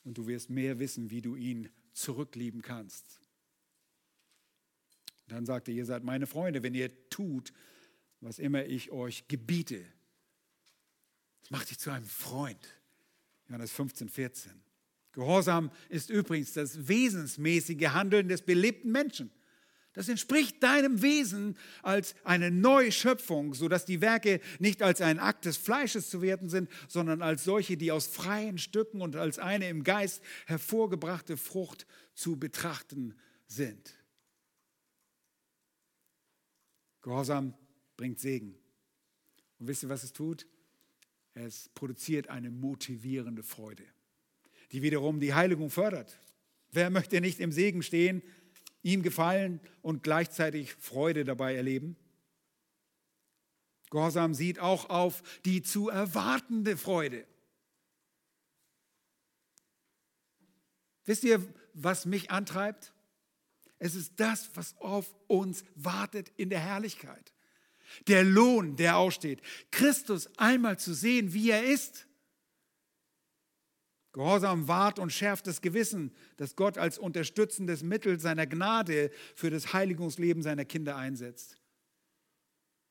[0.05, 3.26] und du wirst mehr wissen, wie du ihn zurücklieben kannst.
[5.29, 7.53] Dann sagte ihr seid meine Freunde, wenn ihr tut,
[8.21, 9.85] was immer ich euch gebiete.
[11.41, 12.67] Das macht dich zu einem Freund.
[13.49, 14.53] Johannes 15, 14.
[15.13, 19.31] Gehorsam ist übrigens das wesensmäßige Handeln des belebten Menschen.
[19.97, 25.47] Das entspricht deinem Wesen als eine neue Schöpfung, sodass die Werke nicht als ein Akt
[25.47, 29.71] des Fleisches zu werten sind, sondern als solche, die aus freien Stücken und als eine
[29.71, 33.15] im Geist hervorgebrachte Frucht zu betrachten
[33.47, 33.96] sind.
[37.07, 37.55] Gehorsam
[37.97, 38.59] bringt Segen.
[39.61, 40.45] Und wisst ihr, was es tut?
[41.35, 43.85] Es produziert eine motivierende Freude,
[44.73, 46.19] die wiederum die Heiligung fördert.
[46.73, 48.25] Wer möchte nicht im Segen stehen,
[48.83, 51.95] ihm gefallen und gleichzeitig Freude dabei erleben?
[53.91, 57.25] Gehorsam sieht auch auf die zu erwartende Freude.
[61.05, 61.41] Wisst ihr,
[61.73, 62.93] was mich antreibt?
[63.79, 67.33] Es ist das, was auf uns wartet in der Herrlichkeit.
[68.09, 69.43] Der Lohn, der aussteht.
[69.71, 72.07] Christus einmal zu sehen, wie er ist.
[74.13, 79.75] Gehorsam wahrt und schärft das Gewissen, das Gott als unterstützendes Mittel seiner Gnade für das
[79.75, 81.61] Heiligungsleben seiner Kinder einsetzt.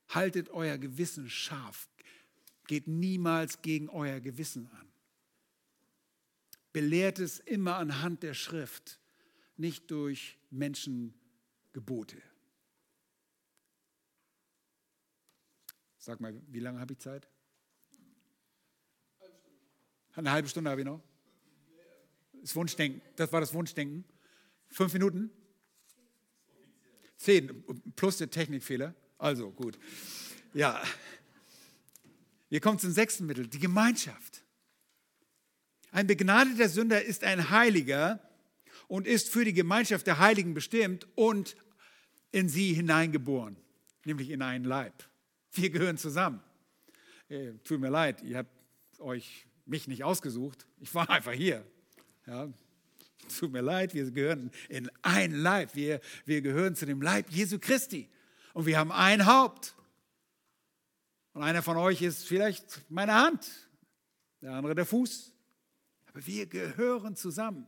[0.09, 1.89] Haltet euer Gewissen scharf.
[2.67, 4.87] Geht niemals gegen euer Gewissen an.
[6.73, 8.99] Belehrt es immer anhand der Schrift
[9.57, 11.25] nicht durch Menschenbehauptungen.
[11.75, 12.15] Gebote.
[15.97, 17.27] Sag mal, wie lange habe ich Zeit?
[20.13, 21.03] Eine halbe Stunde habe ich noch.
[22.41, 24.05] Das Wunschdenken, das war das Wunschdenken.
[24.69, 25.29] Fünf Minuten?
[27.17, 27.65] Zehn,
[27.97, 28.95] plus der Technikfehler.
[29.17, 29.77] Also gut.
[30.53, 30.81] Ja.
[32.47, 34.45] Wir kommen zum sechsten Mittel, die Gemeinschaft.
[35.91, 38.24] Ein begnadeter Sünder ist ein Heiliger
[38.87, 41.55] und ist für die Gemeinschaft der Heiligen bestimmt und
[42.31, 43.55] in sie hineingeboren,
[44.03, 45.03] nämlich in einen Leib.
[45.53, 46.41] Wir gehören zusammen.
[47.29, 48.51] Äh, tut mir leid, ihr habt
[48.99, 50.67] euch mich nicht ausgesucht.
[50.79, 51.65] Ich war einfach hier.
[52.27, 52.51] Ja,
[53.39, 55.75] tut mir leid, wir gehören in ein Leib.
[55.75, 58.09] Wir, wir gehören zu dem Leib Jesu Christi.
[58.53, 59.75] Und wir haben ein Haupt.
[61.33, 63.69] Und einer von euch ist vielleicht meine Hand,
[64.41, 65.33] der andere der Fuß.
[66.05, 67.67] Aber wir gehören zusammen.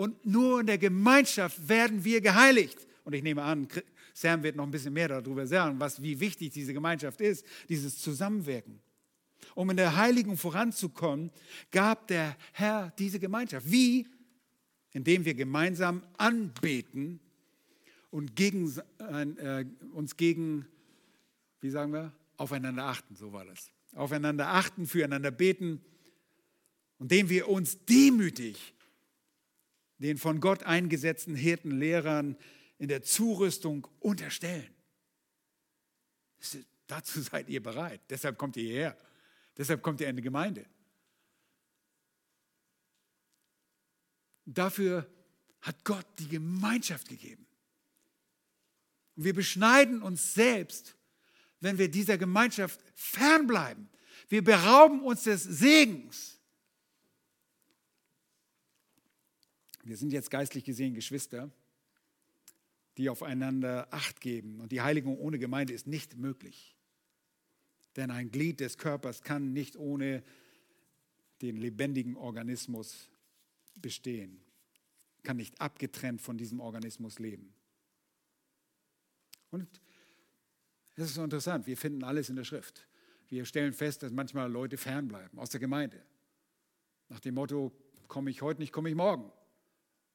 [0.00, 2.86] Und nur in der Gemeinschaft werden wir geheiligt.
[3.04, 3.68] Und ich nehme an,
[4.14, 7.98] Sam wird noch ein bisschen mehr darüber sagen, was, wie wichtig diese Gemeinschaft ist, dieses
[7.98, 8.80] Zusammenwirken.
[9.54, 11.30] Um in der Heiligung voranzukommen,
[11.70, 13.70] gab der Herr diese Gemeinschaft.
[13.70, 14.06] Wie?
[14.94, 17.20] Indem wir gemeinsam anbeten
[18.08, 20.64] und gegen, äh, uns gegen,
[21.60, 23.70] wie sagen wir, aufeinander achten, so war das.
[23.94, 25.82] Aufeinander achten, füreinander beten,
[26.98, 28.72] indem wir uns demütig
[30.00, 32.36] den von Gott eingesetzten Hirten, Lehrern
[32.78, 34.74] in der Zurüstung unterstellen.
[36.86, 38.00] Dazu seid ihr bereit.
[38.08, 38.98] Deshalb kommt ihr hierher.
[39.56, 40.66] Deshalb kommt ihr in die Gemeinde.
[44.46, 45.08] Dafür
[45.60, 47.46] hat Gott die Gemeinschaft gegeben.
[49.16, 50.96] Und wir beschneiden uns selbst,
[51.60, 53.90] wenn wir dieser Gemeinschaft fernbleiben.
[54.28, 56.39] Wir berauben uns des Segens.
[59.90, 61.50] Wir sind jetzt geistlich gesehen Geschwister,
[62.96, 64.60] die aufeinander Acht geben.
[64.60, 66.76] Und die Heiligung ohne Gemeinde ist nicht möglich.
[67.96, 70.22] Denn ein Glied des Körpers kann nicht ohne
[71.42, 73.08] den lebendigen Organismus
[73.74, 74.40] bestehen,
[75.24, 77.52] kann nicht abgetrennt von diesem Organismus leben.
[79.50, 79.80] Und
[80.94, 82.86] es ist so interessant, wir finden alles in der Schrift.
[83.28, 86.00] Wir stellen fest, dass manchmal Leute fernbleiben aus der Gemeinde.
[87.08, 87.72] Nach dem Motto,
[88.06, 89.32] komme ich heute nicht, komme ich morgen.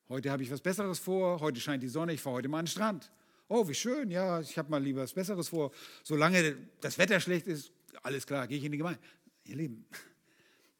[0.08, 2.66] Heute habe ich was Besseres vor, heute scheint die Sonne, ich fahre heute mal an
[2.66, 3.12] den Strand.
[3.48, 5.72] Oh, wie schön, ja, ich habe mal lieber was Besseres vor.
[6.04, 7.72] Solange das Wetter schlecht ist,
[8.04, 9.00] alles klar, gehe ich in die Gemeinde.
[9.46, 9.86] Ihr Lieben,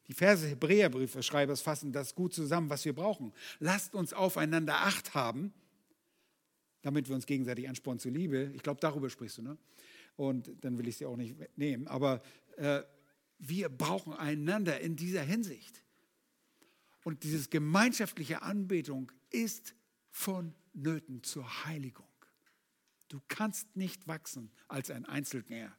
[0.06, 3.32] die Verse Hebräerbriefschreibers fassen das gut zusammen, was wir brauchen.
[3.58, 5.52] Lasst uns aufeinander Acht haben,
[6.82, 8.52] damit wir uns gegenseitig anspornen zur Liebe.
[8.54, 9.58] Ich glaube, darüber sprichst du, ne?
[10.14, 11.88] Und dann will ich sie auch nicht nehmen.
[11.88, 12.22] Aber
[12.56, 12.82] äh,
[13.38, 15.82] wir brauchen einander in dieser Hinsicht.
[17.04, 19.74] Und diese gemeinschaftliche Anbetung ist
[20.10, 22.08] vonnöten zur Heiligung.
[23.08, 25.76] Du kannst nicht wachsen als ein Einzelgänger.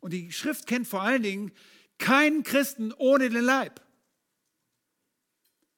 [0.00, 1.52] Und die Schrift kennt vor allen Dingen
[1.98, 3.80] keinen Christen ohne den Leib.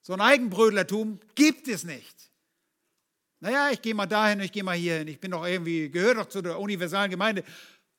[0.00, 2.30] So ein Eigenbrödlertum gibt es nicht.
[3.40, 6.28] Naja, ich gehe mal dahin, ich gehe mal hierhin, ich bin doch irgendwie, gehöre doch
[6.28, 7.44] zu der universalen Gemeinde.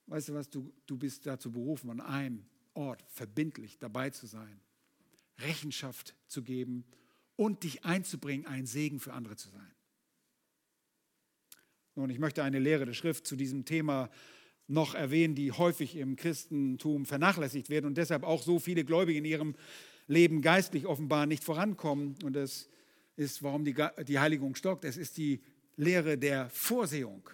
[0.07, 4.61] Weißt du was, du, du bist dazu berufen, an einem Ort verbindlich dabei zu sein,
[5.39, 6.86] Rechenschaft zu geben
[7.36, 9.71] und dich einzubringen, ein Segen für andere zu sein.
[11.95, 14.09] Nun, ich möchte eine Lehre der Schrift zu diesem Thema
[14.67, 19.25] noch erwähnen, die häufig im Christentum vernachlässigt werden und deshalb auch so viele Gläubige in
[19.25, 19.55] ihrem
[20.07, 22.15] Leben geistlich offenbar nicht vorankommen.
[22.23, 22.69] Und das
[23.15, 23.75] ist, warum die,
[24.07, 24.86] die Heiligung stockt.
[24.86, 25.41] Es ist die
[25.75, 27.29] Lehre der Vorsehung.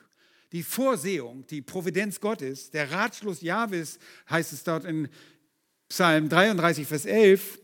[0.51, 5.07] Die Vorsehung, die Providenz Gottes, der Ratschluss Jahwes, heißt es dort in
[5.87, 7.59] Psalm 33, Vers 11,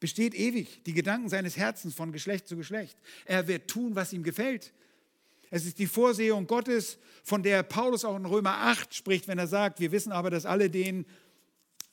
[0.00, 2.98] besteht ewig, die Gedanken seines Herzens von Geschlecht zu Geschlecht.
[3.26, 4.72] Er wird tun, was ihm gefällt.
[5.50, 9.46] Es ist die Vorsehung Gottes, von der Paulus auch in Römer 8 spricht, wenn er
[9.46, 11.04] sagt, wir wissen aber, dass alle denen,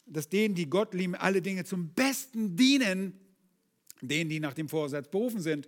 [0.05, 3.19] dass denen, die Gott lieben, alle Dinge zum Besten dienen,
[4.01, 5.67] denen, die nach dem Vorsatz berufen sind.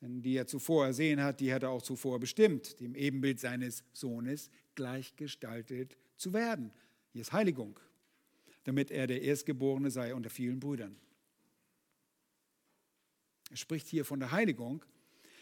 [0.00, 3.82] Denn die er zuvor ersehen hat, die hat er auch zuvor bestimmt, dem Ebenbild seines
[3.92, 6.72] Sohnes gleichgestaltet zu werden.
[7.12, 7.78] Hier ist Heiligung,
[8.64, 10.96] damit er der Erstgeborene sei unter vielen Brüdern.
[13.50, 14.84] Er spricht hier von der Heiligung,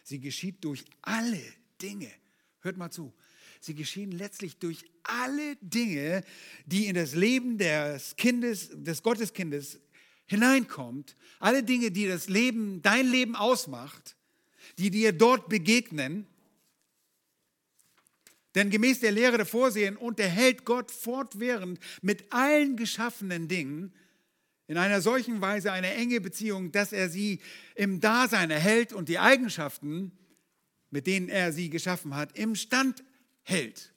[0.09, 1.43] Sie geschieht durch alle
[1.83, 2.11] Dinge.
[2.61, 3.13] Hört mal zu.
[3.61, 6.25] Sie geschehen letztlich durch alle Dinge,
[6.65, 9.79] die in das Leben des Kindes, des Gotteskindes
[10.25, 11.15] hineinkommt.
[11.41, 14.17] Alle Dinge, die das Leben, dein Leben ausmacht,
[14.79, 16.27] die dir dort begegnen.
[18.55, 23.93] Denn gemäß der Lehre der Vorsehen unterhält Gott fortwährend mit allen geschaffenen Dingen
[24.69, 27.41] in einer solchen Weise eine enge Beziehung, dass er sie
[27.75, 30.13] im Dasein erhält und die Eigenschaften,
[30.91, 33.03] mit denen er sie geschaffen hat, im Stand
[33.43, 33.93] hält.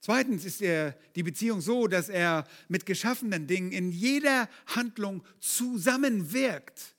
[0.00, 6.93] Zweitens ist er die Beziehung so, dass er mit geschaffenen Dingen in jeder Handlung zusammenwirkt,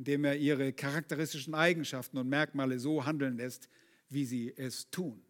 [0.00, 3.68] indem er ihre charakteristischen Eigenschaften und Merkmale so handeln lässt,
[4.08, 5.22] wie sie es tun.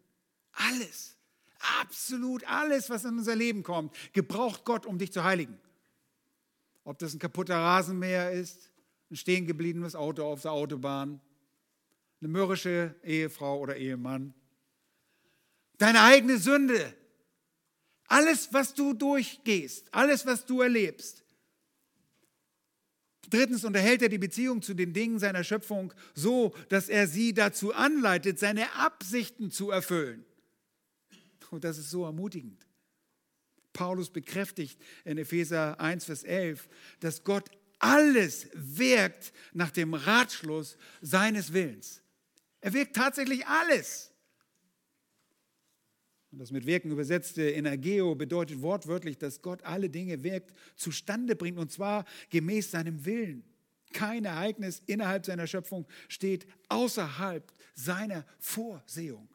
[0.53, 1.17] Alles,
[1.81, 5.59] absolut alles, was in unser Leben kommt, gebraucht Gott, um dich zu heiligen.
[6.85, 8.71] Ob das ein kaputter Rasenmäher ist,
[9.09, 11.19] ein stehen gebliebenes Auto auf der Autobahn,
[12.21, 14.33] eine mürrische Ehefrau oder Ehemann,
[15.79, 16.95] deine eigene Sünde,
[18.07, 21.25] alles, was du durchgehst, alles, was du erlebst.
[23.29, 27.73] Drittens unterhält er die Beziehung zu den Dingen seiner Schöpfung so, dass er sie dazu
[27.73, 30.25] anleitet, seine Absichten zu erfüllen.
[31.49, 32.65] Und das ist so ermutigend.
[33.73, 36.67] Paulus bekräftigt in Epheser 1, Vers 11,
[36.99, 37.49] dass Gott
[37.79, 42.01] alles wirkt nach dem Ratschluss seines Willens.
[42.59, 44.10] Er wirkt tatsächlich alles.
[46.31, 51.57] Und das mit wirken übersetzte Energeo bedeutet wortwörtlich, dass Gott alle Dinge wirkt, zustande bringt
[51.57, 53.43] und zwar gemäß seinem Willen.
[53.91, 59.27] Kein Ereignis innerhalb seiner Schöpfung steht außerhalb seiner Vorsehung.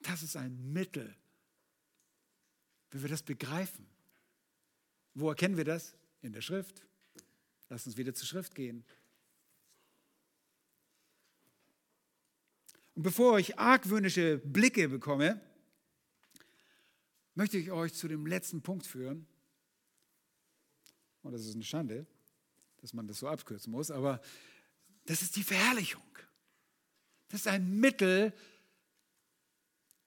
[0.00, 1.16] Das ist ein Mittel,
[2.90, 3.86] wenn wir das begreifen.
[5.14, 5.96] Wo erkennen wir das?
[6.20, 6.86] In der Schrift.
[7.70, 8.84] Lass uns wieder zur Schrift gehen.
[12.98, 15.40] Und bevor ich argwöhnische Blicke bekomme,
[17.36, 19.24] möchte ich euch zu dem letzten Punkt führen.
[21.22, 22.08] Und das ist eine Schande,
[22.78, 24.20] dass man das so abkürzen muss, aber
[25.06, 26.02] das ist die Verherrlichung.
[27.28, 28.32] Das ist ein Mittel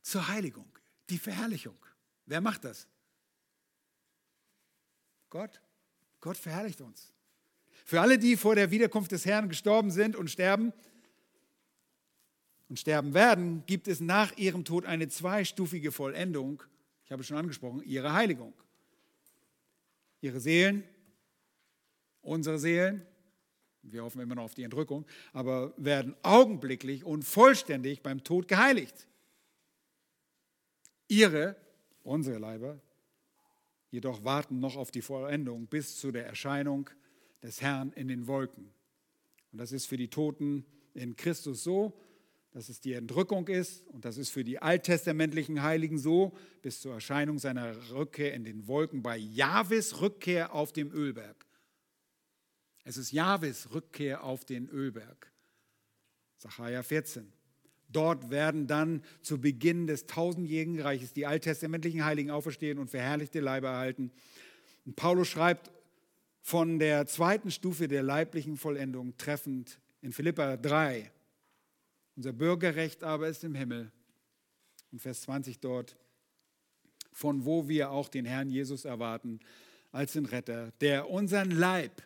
[0.01, 0.77] zur Heiligung,
[1.09, 1.77] die Verherrlichung.
[2.25, 2.89] Wer macht das?
[5.29, 5.61] Gott.
[6.19, 7.13] Gott verherrlicht uns.
[7.85, 10.73] Für alle, die vor der Wiederkunft des Herrn gestorben sind und sterben,
[12.71, 16.63] und sterben werden, gibt es nach ihrem Tod eine zweistufige Vollendung.
[17.03, 18.53] Ich habe es schon angesprochen, ihre Heiligung.
[20.21, 20.85] Ihre Seelen,
[22.21, 23.05] unsere Seelen,
[23.81, 29.05] wir hoffen immer noch auf die Entrückung, aber werden augenblicklich und vollständig beim Tod geheiligt.
[31.09, 31.57] Ihre,
[32.03, 32.79] unsere Leiber,
[33.89, 36.89] jedoch warten noch auf die Vollendung bis zu der Erscheinung
[37.43, 38.71] des Herrn in den Wolken.
[39.51, 41.99] Und das ist für die Toten in Christus so,
[42.51, 46.93] dass es die Entrückung ist und das ist für die alttestamentlichen Heiligen so, bis zur
[46.93, 51.45] Erscheinung seiner Rückkehr in den Wolken bei Jahwes Rückkehr auf dem Ölberg.
[52.83, 55.31] Es ist Jahwes Rückkehr auf den Ölberg.
[56.37, 57.31] Sacharja 14.
[57.89, 63.67] Dort werden dann zu Beginn des tausendjährigen Reiches die alttestamentlichen Heiligen auferstehen und verherrlichte Leibe
[63.67, 64.11] erhalten.
[64.85, 65.71] Und Paulus schreibt
[66.41, 71.11] von der zweiten Stufe der leiblichen Vollendung treffend in Philippa 3,
[72.15, 73.91] unser Bürgerrecht aber ist im Himmel.
[74.91, 75.95] Und Vers 20 dort,
[77.11, 79.39] von wo wir auch den Herrn Jesus erwarten
[79.91, 82.01] als den Retter, der unseren Leib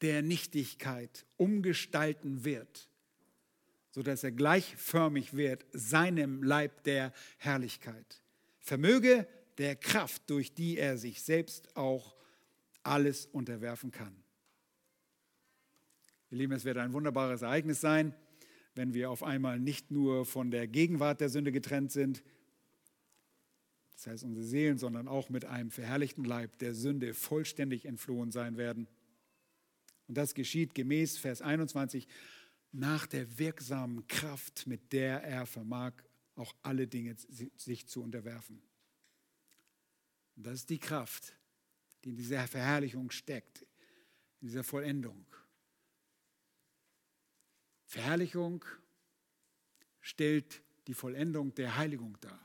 [0.00, 2.88] der Nichtigkeit umgestalten wird,
[3.90, 8.22] sodass er gleichförmig wird seinem Leib der Herrlichkeit.
[8.58, 9.26] Vermöge
[9.58, 12.16] der Kraft, durch die er sich selbst auch
[12.82, 14.16] alles unterwerfen kann.
[16.30, 18.14] Ihr Lieben, es wird ein wunderbares Ereignis sein
[18.74, 22.22] wenn wir auf einmal nicht nur von der Gegenwart der Sünde getrennt sind,
[23.94, 28.56] das heißt unsere Seelen, sondern auch mit einem verherrlichten Leib der Sünde vollständig entflohen sein
[28.56, 28.88] werden.
[30.08, 32.08] Und das geschieht gemäß Vers 21
[32.72, 35.92] nach der wirksamen Kraft, mit der er vermag,
[36.34, 37.14] auch alle Dinge
[37.56, 38.62] sich zu unterwerfen.
[40.36, 41.36] Und das ist die Kraft,
[42.02, 43.62] die in dieser Verherrlichung steckt,
[44.40, 45.26] in dieser Vollendung.
[47.92, 48.64] Verherrlichung
[50.00, 52.40] stellt die Vollendung der Heiligung dar.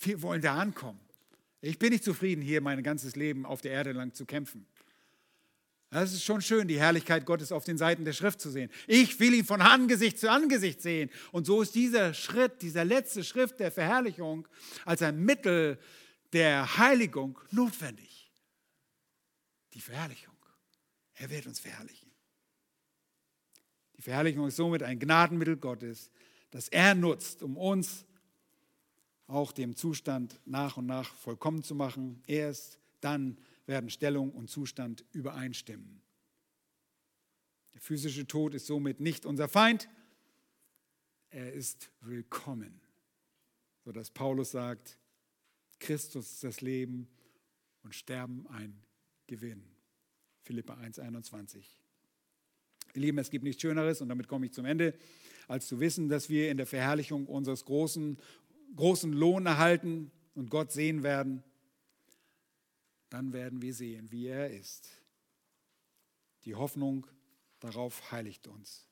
[0.00, 0.98] Wir wollen da ankommen.
[1.60, 4.66] Ich bin nicht zufrieden, hier mein ganzes Leben auf der Erde lang zu kämpfen.
[5.90, 8.70] Es ist schon schön, die Herrlichkeit Gottes auf den Seiten der Schrift zu sehen.
[8.86, 11.10] Ich will ihn von Angesicht zu Angesicht sehen.
[11.32, 14.48] Und so ist dieser Schritt, dieser letzte Schritt der Verherrlichung
[14.86, 15.78] als ein Mittel
[16.32, 18.32] der Heiligung notwendig.
[19.74, 20.36] Die Verherrlichung.
[21.12, 22.09] Er wird uns verherrlichen.
[24.00, 26.10] Die Verherrlichung ist somit ein Gnadenmittel Gottes,
[26.52, 28.06] das er nutzt, um uns
[29.26, 32.22] auch dem Zustand nach und nach vollkommen zu machen.
[32.26, 33.36] Erst dann
[33.66, 36.00] werden Stellung und Zustand übereinstimmen.
[37.74, 39.86] Der physische Tod ist somit nicht unser Feind,
[41.28, 42.80] er ist willkommen.
[43.84, 44.96] So dass Paulus sagt,
[45.78, 47.06] Christus ist das Leben
[47.82, 48.82] und Sterben ein
[49.26, 49.62] Gewinn.
[50.42, 51.79] Philippa 1,21.
[52.94, 54.94] Ihr Lieben, es gibt nichts Schöneres, und damit komme ich zum Ende,
[55.48, 58.18] als zu wissen, dass wir in der Verherrlichung unseres großen,
[58.76, 61.42] großen Lohn erhalten und Gott sehen werden.
[63.08, 64.88] Dann werden wir sehen, wie er ist.
[66.44, 67.06] Die Hoffnung
[67.58, 68.86] darauf heiligt uns.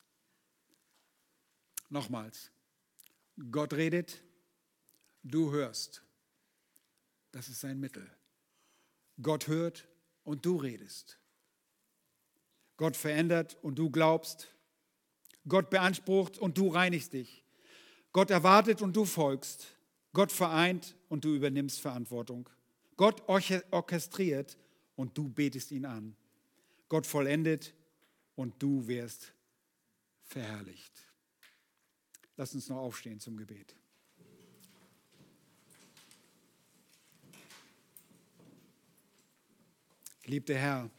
[1.88, 2.50] Nochmals,
[3.50, 4.22] Gott redet,
[5.22, 6.02] du hörst.
[7.32, 8.10] Das ist sein Mittel.
[9.22, 9.88] Gott hört
[10.24, 11.18] und du redest.
[12.78, 14.48] Gott verändert und du glaubst.
[15.46, 17.44] Gott beansprucht und du reinigst dich.
[18.12, 19.66] Gott erwartet und du folgst.
[20.14, 22.48] Gott vereint und du übernimmst Verantwortung.
[22.96, 24.56] Gott orchestriert
[24.96, 26.16] und du betest ihn an.
[26.88, 27.74] Gott vollendet
[28.34, 29.34] und du wirst
[30.24, 30.92] verherrlicht.
[32.36, 33.74] Lass uns noch aufstehen zum Gebet.
[40.22, 40.90] Geliebter Herr,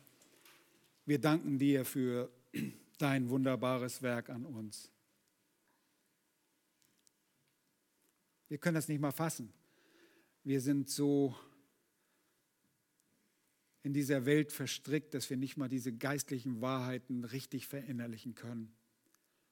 [1.10, 2.32] wir danken dir für
[3.00, 4.92] dein wunderbares Werk an uns.
[8.48, 9.52] Wir können das nicht mal fassen.
[10.44, 11.36] Wir sind so
[13.82, 18.72] in dieser Welt verstrickt, dass wir nicht mal diese geistlichen Wahrheiten richtig verinnerlichen können.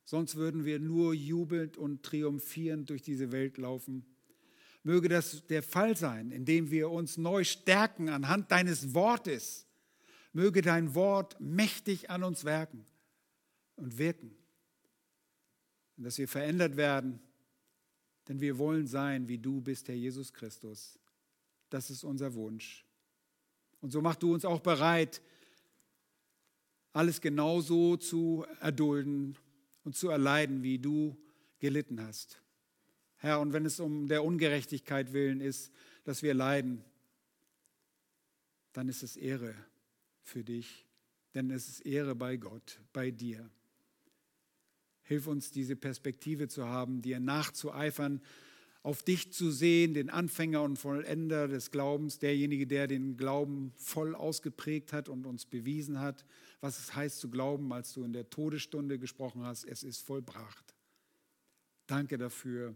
[0.03, 4.05] Sonst würden wir nur jubelnd und triumphierend durch diese Welt laufen.
[4.83, 9.66] Möge das der Fall sein, indem wir uns neu stärken anhand deines Wortes
[10.37, 12.85] Möge dein Wort mächtig an uns werken
[13.75, 14.37] und wirken.
[15.97, 17.19] Und dass wir verändert werden,
[18.27, 20.99] denn wir wollen sein, wie du bist, Herr Jesus Christus.
[21.71, 22.85] Das ist unser Wunsch.
[23.81, 25.23] Und so mach du uns auch bereit,
[26.93, 29.35] alles genauso zu erdulden
[29.85, 31.17] und zu erleiden, wie du
[31.57, 32.39] gelitten hast.
[33.15, 35.71] Herr, und wenn es um der Ungerechtigkeit willen ist,
[36.03, 36.85] dass wir leiden,
[38.73, 39.55] dann ist es Ehre
[40.29, 40.85] für dich,
[41.33, 43.49] denn es ist Ehre bei Gott, bei dir.
[45.03, 48.21] Hilf uns, diese Perspektive zu haben, dir nachzueifern,
[48.83, 54.15] auf dich zu sehen, den Anfänger und Vollender des Glaubens, derjenige, der den Glauben voll
[54.15, 56.25] ausgeprägt hat und uns bewiesen hat,
[56.61, 60.73] was es heißt zu glauben, als du in der Todesstunde gesprochen hast, es ist vollbracht.
[61.85, 62.75] Danke dafür,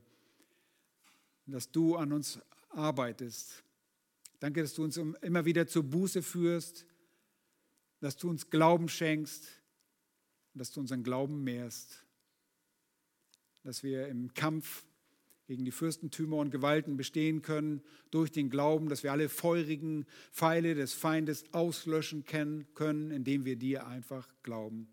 [1.46, 2.40] dass du an uns
[2.70, 3.64] arbeitest.
[4.40, 6.86] Danke, dass du uns immer wieder zur Buße führst,
[8.02, 9.62] dass du uns Glauben schenkst
[10.54, 12.06] dass du unseren Glauben mehrst,
[13.64, 14.86] dass wir im Kampf
[15.48, 20.76] gegen die Fürstentümer und Gewalten bestehen können durch den Glauben, dass wir alle feurigen Pfeile
[20.76, 24.88] des Feindes auslöschen können, indem wir dir einfach glauben.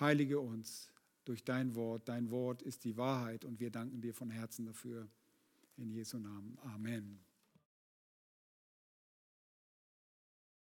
[0.00, 0.92] Heilige uns
[1.24, 2.08] durch dein Wort.
[2.08, 5.08] Dein Wort ist die Wahrheit und wir danken dir von Herzen dafür.
[5.76, 6.58] In Jesu Namen.
[6.62, 7.23] Amen.